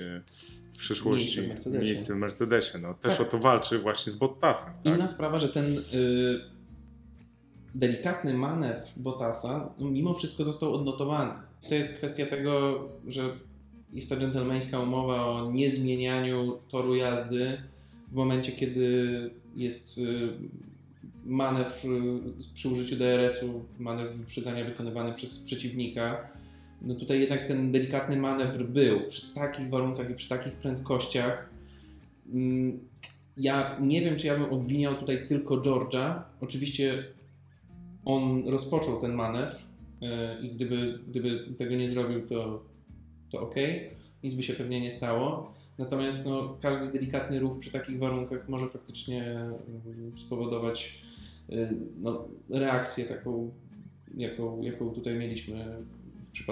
w 0.74 0.78
przyszłości 0.78 1.40
Miejsce 1.40 1.70
w 1.70 1.72
Mercedesie. 1.72 2.12
w 2.14 2.16
Mercedesie. 2.16 2.78
No, 2.78 2.94
też 2.94 3.16
Tak. 3.18 3.26
o 3.26 3.30
to 3.30 3.38
walczy 3.38 3.78
właśnie 3.78 4.12
z 4.12 4.16
Bottasem. 4.16 4.72
Tak? 4.84 4.94
Inna 4.94 5.08
sprawa, 5.08 5.38
że 5.38 5.48
ten 5.48 5.64
y, 5.94 6.40
delikatny 7.74 8.34
manewr 8.34 8.82
Bottasa 8.96 9.74
no, 9.78 9.90
mimo 9.90 10.14
wszystko 10.14 10.44
został 10.44 10.74
odnotowany. 10.74 11.32
To 11.68 11.74
jest 11.74 11.94
kwestia 11.96 12.26
tego, 12.26 12.80
że 13.06 13.22
jest 13.92 14.08
ta 14.10 14.16
dżentelmeńska 14.16 14.78
umowa 14.80 15.26
o 15.26 15.50
niezmienianiu 15.52 16.58
toru 16.68 16.94
jazdy 16.96 17.62
w 18.12 18.14
momencie, 18.14 18.52
kiedy 18.52 19.30
jest 19.56 19.98
y, 19.98 20.28
manewr 21.24 21.86
y, 21.86 22.54
przy 22.54 22.68
użyciu 22.68 22.96
DRS-u, 22.96 23.64
manewr 23.78 24.12
wyprzedzania 24.12 24.64
wykonywany 24.64 25.12
przez 25.12 25.38
przeciwnika. 25.38 26.28
No 26.82 26.94
tutaj 26.94 27.20
jednak 27.20 27.44
ten 27.44 27.72
delikatny 27.72 28.16
manewr 28.16 28.64
był 28.64 29.06
przy 29.08 29.34
takich 29.34 29.70
warunkach 29.70 30.10
i 30.10 30.14
przy 30.14 30.28
takich 30.28 30.52
prędkościach. 30.52 31.50
Mm, 32.32 32.78
ja 33.36 33.76
nie 33.80 34.00
wiem, 34.00 34.16
czy 34.16 34.26
ja 34.26 34.34
bym 34.34 34.52
obwiniał 34.52 34.94
tutaj 34.94 35.28
tylko 35.28 35.56
George'a. 35.56 36.22
Oczywiście 36.40 37.04
on 38.04 38.48
rozpoczął 38.48 39.00
ten 39.00 39.12
manewr 39.12 39.56
yy, 40.00 40.08
i 40.42 40.50
gdyby, 40.50 40.98
gdyby 41.08 41.54
tego 41.56 41.76
nie 41.76 41.90
zrobił, 41.90 42.26
to, 42.26 42.62
to 43.30 43.40
ok, 43.40 43.54
nic 44.22 44.34
by 44.34 44.42
się 44.42 44.54
pewnie 44.54 44.80
nie 44.80 44.90
stało. 44.90 45.52
Natomiast 45.78 46.24
no, 46.24 46.56
każdy 46.60 46.92
delikatny 46.92 47.40
ruch 47.40 47.58
przy 47.58 47.70
takich 47.70 47.98
warunkach 47.98 48.48
może 48.48 48.68
faktycznie 48.68 49.40
yy, 50.12 50.20
spowodować 50.20 50.98
yy, 51.48 51.68
no, 51.98 52.28
reakcję 52.50 53.04
taką 53.04 53.50
jaką, 54.16 54.62
jaką 54.62 54.90
tutaj 54.90 55.14
mieliśmy 55.14 55.76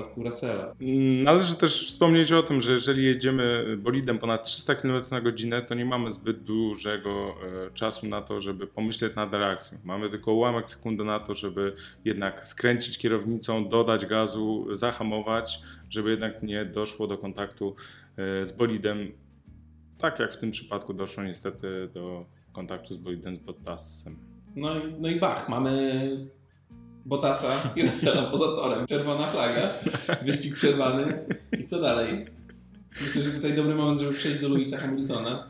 przypadku 0.02 0.22
Russella. 0.22 0.74
Mm, 0.80 1.22
Należy 1.22 1.54
też 1.54 1.88
wspomnieć 1.88 2.32
o 2.32 2.42
tym, 2.42 2.60
że 2.60 2.72
jeżeli 2.72 3.04
jedziemy 3.04 3.64
bolidem 3.78 4.18
ponad 4.18 4.44
300 4.44 4.74
km 4.74 5.02
na 5.10 5.20
godzinę, 5.20 5.62
to 5.62 5.74
nie 5.74 5.84
mamy 5.84 6.10
zbyt 6.10 6.42
dużego 6.42 7.34
e, 7.66 7.70
czasu 7.74 8.06
na 8.06 8.22
to, 8.22 8.40
żeby 8.40 8.66
pomyśleć 8.66 9.14
nad 9.14 9.32
reakcją. 9.32 9.78
Mamy 9.84 10.08
tylko 10.10 10.32
ułamek 10.32 10.68
sekundy 10.68 11.04
na 11.04 11.20
to, 11.20 11.34
żeby 11.34 11.72
jednak 12.04 12.44
skręcić 12.48 12.98
kierownicą, 12.98 13.68
dodać 13.68 14.06
gazu, 14.06 14.66
zahamować, 14.72 15.58
żeby 15.90 16.10
jednak 16.10 16.42
nie 16.42 16.64
doszło 16.64 17.06
do 17.06 17.18
kontaktu 17.18 17.74
e, 18.16 18.46
z 18.46 18.52
bolidem. 18.52 19.12
Tak 19.98 20.18
jak 20.20 20.32
w 20.32 20.36
tym 20.38 20.50
przypadku 20.50 20.94
doszło 20.94 21.24
niestety 21.24 21.88
do 21.94 22.26
kontaktu 22.52 22.94
z 22.94 22.98
bolidem 22.98 23.36
z 23.36 23.38
Bottasem. 23.38 24.16
No, 24.56 24.78
i- 24.78 24.94
no 25.00 25.08
i 25.08 25.20
bach, 25.20 25.48
mamy 25.48 26.10
Bottasa 27.06 27.72
i 27.76 27.82
Russella 27.82 28.22
poza 28.22 28.44
torem. 28.44 28.86
Czerwona 28.86 29.26
flaga, 29.26 29.74
wyścig 30.24 30.54
przerwany 30.54 31.24
i 31.60 31.64
co 31.64 31.80
dalej? 31.80 32.26
Myślę, 33.02 33.22
że 33.22 33.30
tutaj 33.30 33.54
dobry 33.54 33.74
moment, 33.74 34.00
żeby 34.00 34.14
przejść 34.14 34.40
do 34.40 34.48
Louisa 34.48 34.78
Hamiltona. 34.78 35.48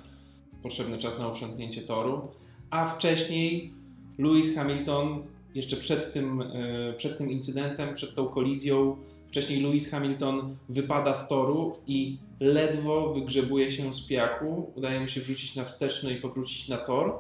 Potrzebny 0.63 0.99
czas 0.99 1.19
na 1.19 1.29
uprzątnięcie 1.29 1.83
toru. 1.83 2.29
A 2.71 2.85
wcześniej 2.85 3.75
Lewis 4.19 4.55
Hamilton, 4.55 5.23
jeszcze 5.55 5.77
przed 5.77 6.13
tym, 6.13 6.43
e, 6.43 6.93
przed 6.97 7.19
tym 7.19 7.31
incydentem, 7.31 7.95
przed 7.95 8.15
tą 8.15 8.27
kolizją, 8.27 8.97
wcześniej 9.27 9.63
Lewis 9.63 9.91
Hamilton 9.91 10.57
wypada 10.69 11.15
z 11.15 11.29
toru 11.29 11.77
i 11.87 12.19
ledwo 12.41 13.15
wygrzebuje 13.15 13.71
się 13.71 13.95
z 13.95 14.07
piachu. 14.07 14.73
Udaje 14.75 15.01
mu 15.01 15.09
się 15.09 15.21
wrzucić 15.21 15.55
na 15.55 15.65
wsteczny 15.65 16.13
i 16.13 16.21
powrócić 16.21 16.69
na 16.69 16.77
tor 16.77 17.09
e, 17.09 17.17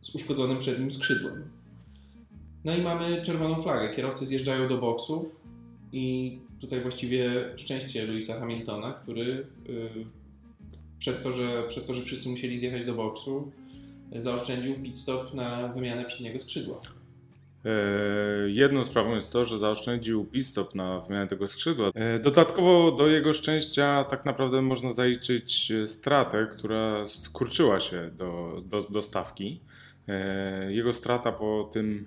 z 0.00 0.14
uszkodzonym 0.14 0.58
przednim 0.58 0.92
skrzydłem. 0.92 1.59
No 2.64 2.76
i 2.76 2.82
mamy 2.82 3.22
czerwoną 3.22 3.62
flagę. 3.62 3.90
Kierowcy 3.90 4.26
zjeżdżają 4.26 4.68
do 4.68 4.78
boksów 4.78 5.44
i 5.92 6.38
tutaj 6.60 6.80
właściwie 6.80 7.52
szczęście 7.56 8.06
Louisa 8.06 8.40
Hamiltona, 8.40 8.92
który 8.92 9.46
y, 9.68 9.90
przez, 10.98 11.22
to, 11.22 11.32
że, 11.32 11.62
przez 11.68 11.84
to, 11.84 11.92
że 11.92 12.02
wszyscy 12.02 12.28
musieli 12.28 12.58
zjechać 12.58 12.84
do 12.84 12.94
boksu, 12.94 13.52
zaoszczędził 14.16 14.74
pit 14.74 14.98
stop 14.98 15.34
na 15.34 15.68
wymianę 15.68 16.04
przedniego 16.04 16.38
skrzydła. 16.38 16.80
E, 17.64 17.70
Jedną 18.50 18.86
sprawą 18.86 19.14
jest 19.14 19.32
to, 19.32 19.44
że 19.44 19.58
zaoszczędził 19.58 20.24
pit-stop 20.24 20.74
na 20.74 21.00
wymianę 21.00 21.26
tego 21.26 21.48
skrzydła. 21.48 21.90
E, 21.94 22.18
Dodatkowo 22.18 22.92
do 22.92 23.06
jego 23.08 23.34
szczęścia 23.34 24.04
tak 24.04 24.24
naprawdę 24.24 24.62
można 24.62 24.92
zaliczyć 24.92 25.72
stratę, 25.86 26.46
która 26.52 27.08
skurczyła 27.08 27.80
się 27.80 28.10
do, 28.18 28.58
do, 28.64 28.82
do 28.82 29.02
stawki. 29.02 29.60
E, 30.08 30.72
Jego 30.72 30.92
strata 30.92 31.32
po 31.32 31.70
tym 31.72 32.06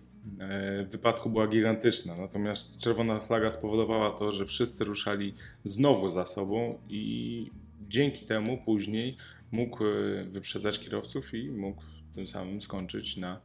wypadku 0.89 1.29
była 1.29 1.47
gigantyczna, 1.47 2.15
natomiast 2.15 2.77
czerwona 2.77 3.19
flaga 3.19 3.51
spowodowała 3.51 4.11
to, 4.11 4.31
że 4.31 4.45
wszyscy 4.45 4.83
ruszali 4.83 5.33
znowu 5.65 6.09
za 6.09 6.25
sobą 6.25 6.79
i 6.89 7.51
dzięki 7.89 8.25
temu 8.25 8.57
później 8.65 9.17
mógł 9.51 9.83
e, 9.85 10.23
wyprzedzać 10.23 10.79
kierowców 10.79 11.33
i 11.33 11.49
mógł 11.49 11.83
tym 12.15 12.27
samym 12.27 12.61
skończyć 12.61 13.17
na 13.17 13.41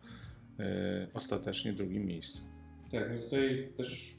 e, 0.59 1.07
ostatecznie 1.15 1.73
drugim 1.73 2.07
miejscu. 2.07 2.43
Tak, 2.91 3.11
no 3.15 3.23
tutaj 3.23 3.69
też 3.77 4.17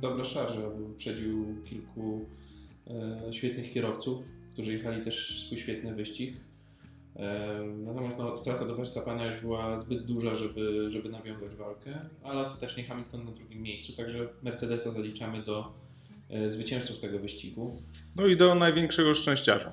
dobra 0.00 0.24
szarża, 0.24 0.60
bo 0.60 0.88
wyprzedził 0.88 1.62
kilku 1.64 2.26
e, 2.86 3.32
świetnych 3.32 3.72
kierowców, 3.72 4.24
którzy 4.52 4.72
jechali 4.72 5.02
też 5.02 5.44
swój 5.46 5.58
świetny 5.58 5.94
wyścig. 5.94 6.34
Natomiast 7.76 8.18
no, 8.18 8.36
strata 8.36 8.64
do 8.64 8.74
Verstappena 8.74 9.26
już 9.26 9.36
była 9.36 9.78
zbyt 9.78 10.04
duża, 10.04 10.34
żeby, 10.34 10.90
żeby 10.90 11.08
nawiązać 11.08 11.54
walkę, 11.54 11.98
ale 12.22 12.40
ostatecznie 12.40 12.84
Hamilton 12.84 13.24
na 13.24 13.30
drugim 13.30 13.62
miejscu, 13.62 13.92
także 13.92 14.28
Mercedesa 14.42 14.90
zaliczamy 14.90 15.42
do 15.42 15.72
e, 16.30 16.48
zwycięzców 16.48 16.98
tego 16.98 17.18
wyścigu. 17.18 17.82
No 18.16 18.26
i 18.26 18.36
do 18.36 18.54
największego 18.54 19.14
szczęściarza. 19.14 19.72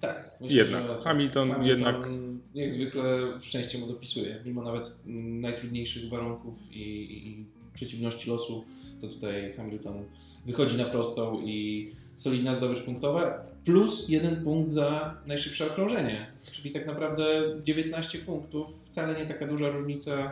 Tak, 0.00 0.30
Jednak. 0.40 1.02
Hamilton 1.02 1.64
jednak- 1.64 2.08
jak 2.54 2.72
zwykle 2.72 3.02
szczęście 3.40 3.78
mu 3.78 3.86
dopisuje, 3.86 4.42
mimo 4.44 4.62
nawet 4.62 5.02
najtrudniejszych 5.06 6.08
warunków 6.08 6.58
i, 6.70 6.82
i 7.28 7.46
przeciwności 7.74 8.30
losu, 8.30 8.64
to 9.00 9.08
tutaj 9.08 9.52
Hamilton 9.52 10.04
wychodzi 10.46 10.76
na 10.76 10.84
prostą 10.84 11.40
i 11.44 11.88
solidna 12.16 12.54
zdobycz 12.54 12.82
punktowa, 12.82 13.46
plus 13.64 14.08
jeden 14.08 14.44
punkt 14.44 14.70
za 14.72 15.16
najszybsze 15.26 15.66
okrążenie, 15.66 16.26
czyli 16.52 16.70
tak 16.70 16.86
naprawdę 16.86 17.24
19 17.64 18.18
punktów, 18.18 18.82
wcale 18.84 19.20
nie 19.20 19.26
taka 19.26 19.46
duża 19.46 19.70
różnica 19.70 20.22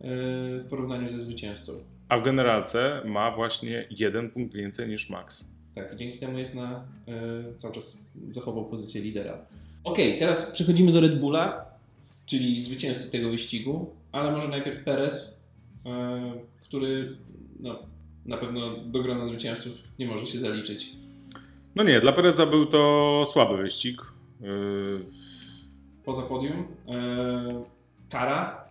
yy, 0.00 0.08
w 0.60 0.66
porównaniu 0.70 1.08
ze 1.08 1.18
zwycięzcą. 1.18 1.72
A 2.08 2.18
w 2.18 2.22
generalce 2.22 3.02
ma 3.04 3.30
właśnie 3.30 3.86
jeden 3.90 4.30
punkt 4.30 4.54
więcej 4.54 4.88
niż 4.88 5.10
Max. 5.10 5.44
Tak, 5.74 5.92
i 5.92 5.96
dzięki 5.96 6.18
temu 6.18 6.38
jest 6.38 6.54
na 6.54 6.84
y, 7.54 7.58
cały 7.58 7.74
czas 7.74 7.98
zachował 8.30 8.64
pozycję 8.64 9.00
lidera. 9.00 9.46
Okej, 9.84 10.18
teraz 10.18 10.50
przechodzimy 10.50 10.92
do 10.92 11.00
Red 11.00 11.20
Bulla, 11.20 11.66
czyli 12.26 12.62
zwycięzcy 12.62 13.10
tego 13.10 13.30
wyścigu, 13.30 13.90
ale 14.12 14.32
może 14.32 14.48
najpierw 14.48 14.84
Perez, 14.84 15.40
y, 15.86 15.90
który 16.70 17.16
no, 17.60 17.78
na 18.26 18.36
pewno 18.36 18.76
do 18.76 19.02
grona 19.02 19.24
zwycięzców 19.26 19.72
nie 19.98 20.06
może 20.06 20.26
się 20.26 20.38
zaliczyć. 20.38 20.92
No 21.74 21.84
nie, 21.84 22.00
dla 22.00 22.12
Pereza 22.12 22.46
był 22.46 22.66
to 22.66 23.24
słaby 23.28 23.56
wyścig. 23.62 24.02
Yy, 24.40 25.06
Poza 26.04 26.22
podium, 26.22 26.58
y, 26.58 26.64
kara, 28.10 28.64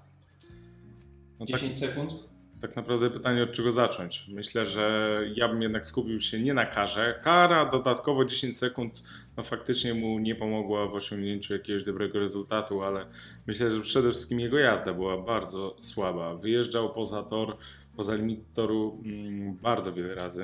No 1.40 1.46
tak, 1.46 1.60
10 1.62 1.80
sekund. 1.80 2.14
tak 2.62 2.76
naprawdę 2.76 3.10
pytanie 3.10 3.44
od 3.44 3.52
czego 3.52 3.72
zacząć. 3.72 4.26
Myślę, 4.28 4.66
że 4.66 5.22
ja 5.36 5.48
bym 5.48 5.62
jednak 5.62 5.86
skupił 5.86 6.20
się 6.20 6.40
nie 6.40 6.54
na 6.54 6.66
karze. 6.66 7.20
Kara 7.24 7.66
dodatkowo 7.66 8.26
10 8.26 8.58
sekund 8.58 9.04
no 9.38 9.44
faktycznie 9.44 9.94
mu 9.94 10.20
nie 10.20 10.36
pomogła 10.36 10.88
w 10.88 10.96
osiągnięciu 10.96 11.54
jakiegoś 11.54 11.84
dobrego 11.84 12.20
rezultatu, 12.20 12.82
ale 12.84 13.06
myślę, 13.48 13.72
że 13.72 13.82
przede 13.82 14.12
wszystkim 14.12 14.40
jego 14.40 14.58
jazda 14.58 14.94
była 14.94 15.18
bardzo 15.18 15.76
słaba. 15.80 16.36
Wyjeżdżał 16.36 16.94
poza 16.94 17.24
tor, 17.24 17.58
poza 18.00 18.16
limit 18.16 18.40
toru 18.54 19.02
mm, 19.06 19.54
bardzo 19.56 19.94
wiele 19.94 20.16
razy. 20.16 20.42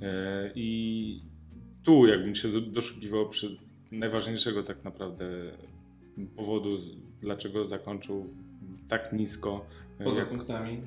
Yy, 0.00 0.06
I 0.54 1.20
tu 1.84 2.06
jakbym 2.06 2.34
się 2.34 2.48
do- 2.48 2.60
doszukiwał 2.60 3.28
przy 3.28 3.56
najważniejszego 3.92 4.62
tak 4.62 4.84
naprawdę 4.84 5.26
powodu, 6.36 6.76
dlaczego 7.20 7.64
zakończył 7.64 8.26
tak 8.88 9.12
nisko. 9.12 9.66
yy, 9.98 10.04
Poza 10.04 10.20
jak, 10.20 10.28
punktami. 10.30 10.80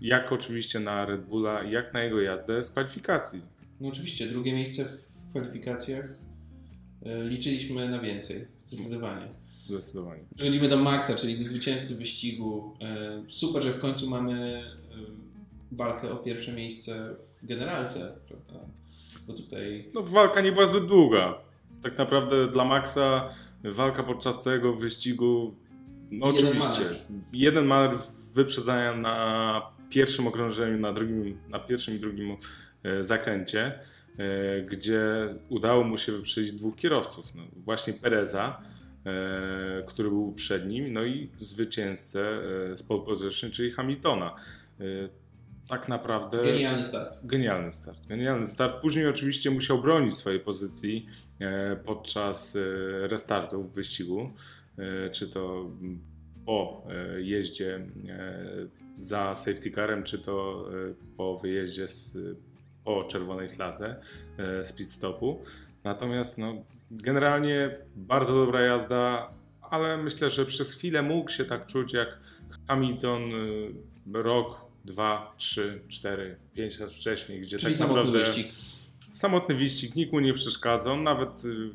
jak 0.00 0.32
oczywiście 0.32 0.80
na 0.80 1.06
Red 1.06 1.24
Bulla, 1.26 1.62
jak 1.62 1.94
na 1.94 2.02
jego 2.04 2.20
jazdę 2.20 2.62
z 2.62 2.70
kwalifikacji. 2.70 3.40
No 3.80 3.88
oczywiście, 3.88 4.26
drugie 4.28 4.52
miejsce 4.52 4.84
w 4.84 5.30
kwalifikacjach 5.30 6.04
y, 6.06 7.28
liczyliśmy 7.28 7.88
na 7.88 7.98
więcej, 8.00 8.46
zdecydowanie. 8.58 9.28
Zdecydowanie. 9.54 10.22
Przechodzimy 10.36 10.68
do 10.68 10.76
Maxa, 10.76 11.14
czyli 11.16 11.38
do 11.38 11.44
zwycięzcy 11.44 11.96
wyścigu. 11.96 12.76
E, 12.80 13.22
Super, 13.28 13.62
że 13.62 13.70
w 13.72 13.78
końcu 13.78 14.10
mamy 14.10 14.62
e, 14.83 14.83
walkę 15.76 16.10
o 16.12 16.16
pierwsze 16.16 16.52
miejsce 16.52 17.16
w 17.42 17.46
generalce, 17.46 18.12
prawda? 18.28 18.66
Bo 19.26 19.32
tutaj 19.32 19.90
No, 19.94 20.02
walka 20.02 20.40
nie 20.40 20.52
była 20.52 20.66
zbyt 20.66 20.86
długa. 20.86 21.34
Tak 21.82 21.98
naprawdę 21.98 22.48
dla 22.48 22.64
Maxa 22.64 23.28
walka 23.64 24.02
podczas 24.02 24.42
całego 24.42 24.72
wyścigu, 24.74 25.54
no 26.10 26.26
Jeden 26.32 26.46
oczywiście, 26.46 26.82
manewr. 26.82 26.96
jeden 27.32 27.64
manewr 27.64 27.98
wyprzedzania 28.34 28.96
na 28.96 29.62
pierwszym 29.90 30.26
okrążeniu, 30.26 30.78
na, 30.78 30.92
drugim, 30.92 31.38
na 31.48 31.58
pierwszym 31.58 31.96
i 31.96 31.98
drugim 31.98 32.36
e, 32.82 33.02
zakręcie, 33.04 33.78
e, 34.18 34.62
gdzie 34.62 35.00
udało 35.48 35.84
mu 35.84 35.98
się 35.98 36.12
wyprzedzić 36.12 36.52
dwóch 36.52 36.76
kierowców. 36.76 37.34
No, 37.34 37.42
właśnie 37.56 37.92
Pereza, 37.92 38.62
e, 39.06 39.82
który 39.86 40.08
był 40.08 40.32
przed 40.32 40.68
nim, 40.68 40.92
no 40.92 41.04
i 41.04 41.30
zwycięzcę 41.38 42.40
z 42.74 42.82
pole 42.82 43.02
position, 43.02 43.50
czyli 43.50 43.70
Hamiltona. 43.70 44.34
Tak 45.68 45.88
naprawdę 45.88 46.42
genialny 46.42 46.82
start. 46.82 47.26
Genialny 47.26 47.72
start. 47.72 48.06
Genialny 48.06 48.46
start. 48.46 48.80
Później 48.80 49.06
oczywiście 49.06 49.50
musiał 49.50 49.82
bronić 49.82 50.14
swojej 50.14 50.40
pozycji 50.40 51.06
e, 51.40 51.76
podczas 51.76 52.56
e, 52.56 52.60
restartu 53.08 53.62
w 53.62 53.74
wyścigu, 53.74 54.30
e, 54.78 55.10
czy 55.10 55.28
to 55.28 55.70
po 56.46 56.86
jeździe 57.16 57.86
za 58.94 59.36
safety 59.36 59.70
carem, 59.70 60.02
czy 60.02 60.18
to 60.18 60.66
po 61.16 61.38
wyjeździe 61.38 61.88
z, 61.88 62.18
po 62.84 63.04
czerwonej 63.04 63.48
fladze 63.48 64.00
z 64.38 64.72
pit 64.72 64.90
stopu. 64.90 65.42
Natomiast 65.84 66.38
no, 66.38 66.64
generalnie 66.90 67.78
bardzo 67.96 68.34
dobra 68.34 68.60
jazda, 68.60 69.34
ale 69.60 69.96
myślę, 69.96 70.30
że 70.30 70.46
przez 70.46 70.72
chwilę 70.72 71.02
mógł 71.02 71.30
się 71.30 71.44
tak 71.44 71.66
czuć 71.66 71.92
jak 71.92 72.18
Hamilton 72.68 73.20
rok, 74.12 74.63
dwa, 74.84 75.34
trzy, 75.36 75.82
cztery, 75.88 76.36
pięć 76.54 76.80
lat 76.80 76.92
wcześniej, 76.92 77.40
gdzie 77.40 77.58
Czyli 77.58 77.72
tak 77.72 77.78
samotny 77.78 77.96
naprawdę 78.04 78.18
wyścig. 78.18 78.46
samotny 79.12 79.54
wyścig, 79.54 79.94
nikt 79.96 80.12
mu 80.12 80.20
nie 80.20 80.34
przeszkadzał, 80.34 80.96
nawet 80.96 81.44
y, 81.44 81.70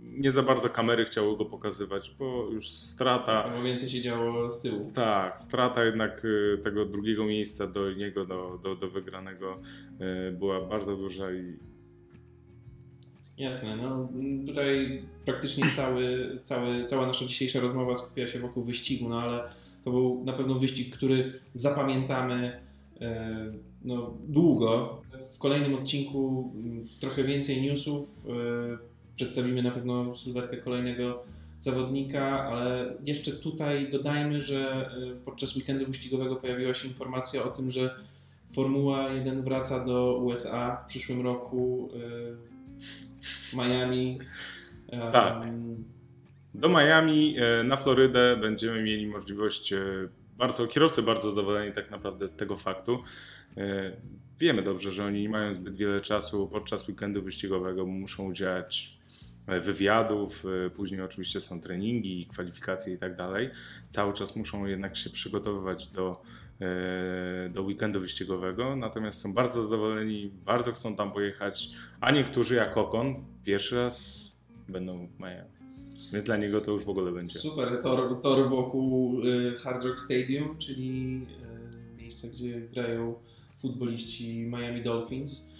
nie 0.00 0.30
za 0.30 0.42
bardzo 0.42 0.70
kamery 0.70 1.04
chciały 1.04 1.36
go 1.36 1.44
pokazywać, 1.44 2.14
bo 2.18 2.48
już 2.52 2.68
strata. 2.68 3.50
Bo 3.56 3.62
więcej 3.62 3.88
się 3.88 4.00
działo 4.00 4.50
z 4.50 4.60
tyłu. 4.60 4.90
Tak, 4.94 5.40
strata 5.40 5.84
jednak 5.84 6.24
y, 6.24 6.60
tego 6.64 6.84
drugiego 6.84 7.24
miejsca 7.24 7.66
do 7.66 7.92
niego, 7.92 8.24
do, 8.24 8.60
do, 8.62 8.76
do 8.76 8.90
wygranego 8.90 9.60
y, 10.28 10.32
była 10.32 10.60
bardzo 10.60 10.96
duża 10.96 11.32
i 11.32 11.58
Jasne, 13.38 13.76
no 13.76 14.08
tutaj 14.46 15.02
praktycznie 15.24 15.64
cały, 15.76 16.38
cały, 16.42 16.86
cała 16.86 17.06
nasza 17.06 17.24
dzisiejsza 17.24 17.60
rozmowa 17.60 17.94
skupia 17.94 18.26
się 18.26 18.38
wokół 18.38 18.62
wyścigu, 18.62 19.08
no 19.08 19.22
ale 19.22 19.48
to 19.84 19.90
był 19.90 20.24
na 20.24 20.32
pewno 20.32 20.54
wyścig, 20.54 20.96
który 20.96 21.32
zapamiętamy 21.54 22.60
e, 23.00 23.52
no, 23.84 24.14
długo. 24.28 25.02
W 25.34 25.38
kolejnym 25.38 25.74
odcinku 25.74 26.52
m, 26.56 26.88
trochę 27.00 27.24
więcej 27.24 27.62
newsów. 27.62 28.08
e, 28.28 28.94
Przedstawimy 29.14 29.62
na 29.62 29.70
pewno 29.70 30.14
sylwetkę 30.14 30.56
kolejnego 30.56 31.22
zawodnika, 31.58 32.44
ale 32.44 32.94
jeszcze 33.04 33.32
tutaj 33.32 33.90
dodajmy, 33.90 34.40
że 34.40 34.90
e, 35.12 35.24
podczas 35.24 35.56
weekendu 35.56 35.86
wyścigowego 35.86 36.36
pojawiła 36.36 36.74
się 36.74 36.88
informacja 36.88 37.44
o 37.44 37.50
tym, 37.50 37.70
że 37.70 37.94
Formuła 38.52 39.12
1 39.12 39.42
wraca 39.42 39.84
do 39.84 40.18
USA 40.18 40.76
w 40.76 40.86
przyszłym 40.86 41.20
roku. 41.20 41.88
Miami. 43.52 44.18
Tak. 45.12 45.46
Do 46.54 46.68
Miami 46.68 47.36
e, 47.38 47.62
na 47.64 47.76
Florydę 47.76 48.36
będziemy 48.40 48.82
mieli 48.82 49.06
możliwość, 49.06 49.72
e, 49.72 49.78
bardzo, 50.36 50.66
kierowcy 50.66 51.02
bardzo 51.02 51.30
zadowoleni 51.30 51.74
tak 51.74 51.90
naprawdę 51.90 52.28
z 52.28 52.36
tego 52.36 52.56
faktu. 52.56 53.02
E, 53.56 53.92
Wiemy 54.38 54.62
dobrze, 54.62 54.90
że 54.90 55.04
oni 55.04 55.22
nie 55.22 55.28
mają 55.28 55.54
zbyt 55.54 55.76
wiele 55.76 56.00
czasu 56.00 56.48
podczas 56.48 56.88
weekendu 56.88 57.22
wyścigowego, 57.22 57.86
muszą 57.86 58.24
udzielać 58.24 58.93
e, 58.93 58.93
wywiadów, 59.46 60.44
e, 60.66 60.70
później 60.70 61.00
oczywiście 61.00 61.40
są 61.40 61.60
treningi, 61.60 62.26
kwalifikacje 62.26 62.94
i 62.94 62.98
tak 62.98 63.16
dalej. 63.16 63.50
Cały 63.88 64.12
czas 64.12 64.36
muszą 64.36 64.66
jednak 64.66 64.96
się 64.96 65.10
przygotowywać 65.10 65.86
do, 65.86 66.22
e, 66.60 67.48
do 67.48 67.62
weekendu 67.62 68.00
wyścigowego, 68.00 68.76
natomiast 68.76 69.20
są 69.20 69.34
bardzo 69.34 69.62
zadowoleni, 69.62 70.30
bardzo 70.44 70.72
chcą 70.72 70.96
tam 70.96 71.12
pojechać, 71.12 71.70
a 72.00 72.10
niektórzy 72.10 72.54
jak 72.54 72.76
Okon 72.76 73.24
pierwszy 73.44 73.76
raz 73.76 74.24
będą 74.68 75.06
w 75.06 75.18
Miami. 75.18 75.54
Więc 76.12 76.24
dla 76.24 76.36
niego 76.36 76.60
to 76.60 76.70
już 76.70 76.84
w 76.84 76.88
ogóle 76.88 77.12
będzie. 77.12 77.38
Super, 77.38 77.80
tor, 77.82 78.20
tor 78.22 78.48
wokół 78.50 79.20
Hard 79.62 79.84
Rock 79.84 79.98
Stadium, 79.98 80.58
czyli 80.58 81.20
miejsce, 81.96 82.28
gdzie 82.28 82.60
grają 82.60 83.14
futboliści 83.56 84.38
Miami 84.38 84.82
Dolphins. 84.82 85.53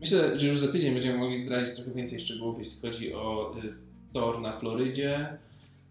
Myślę, 0.00 0.38
że 0.38 0.46
już 0.46 0.58
za 0.58 0.68
tydzień 0.72 0.94
będziemy 0.94 1.18
mogli 1.18 1.38
zdradzić 1.38 1.74
trochę 1.74 1.90
więcej 1.90 2.20
szczegółów, 2.20 2.58
jeśli 2.58 2.80
chodzi 2.80 3.14
o 3.14 3.54
y, 3.64 3.74
tor 4.12 4.40
na 4.40 4.52
Florydzie. 4.52 5.38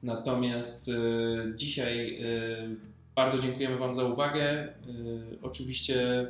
Natomiast 0.04 0.88
y, 0.88 0.94
dzisiaj 1.56 2.24
y, 2.24 2.76
bardzo 3.16 3.40
dziękujemy 3.40 3.78
Wam 3.78 3.94
za 3.94 4.04
uwagę. 4.04 4.74
Oczywiście 5.42 6.28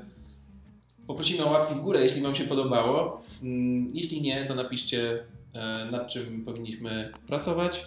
poprosimy 1.08 1.46
o 1.46 1.52
łapki 1.52 1.76
w 1.76 1.82
górę, 1.82 2.02
jeśli 2.04 2.22
Wam 2.22 2.36
się 2.36 2.44
podobało. 2.44 3.22
Mm, 3.44 3.92
Jeśli 3.96 4.22
nie, 4.22 4.46
to 4.46 4.56
napiszcie, 4.56 5.20
e, 5.54 5.88
nad 5.92 6.08
czym 6.08 6.46
powinniśmy 6.46 7.12
pracować. 7.28 7.86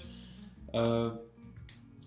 E, 0.74 1.02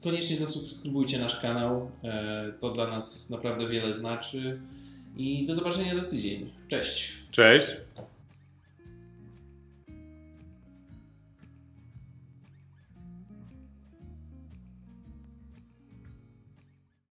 Koniecznie 0.04 0.36
zasubskrybujcie 0.36 1.20
nasz 1.20 1.40
kanał. 1.42 1.92
e, 2.04 2.54
To 2.60 2.70
dla 2.70 2.88
nas 2.88 3.30
naprawdę 3.30 3.70
wiele 3.70 3.94
znaczy. 3.94 4.60
I 5.18 5.46
do 5.46 5.56
zobaczenia 5.56 5.96
za 5.96 6.02
tydzień. 6.02 6.52
Cześć! 6.68 7.14
Cześć! 7.32 7.68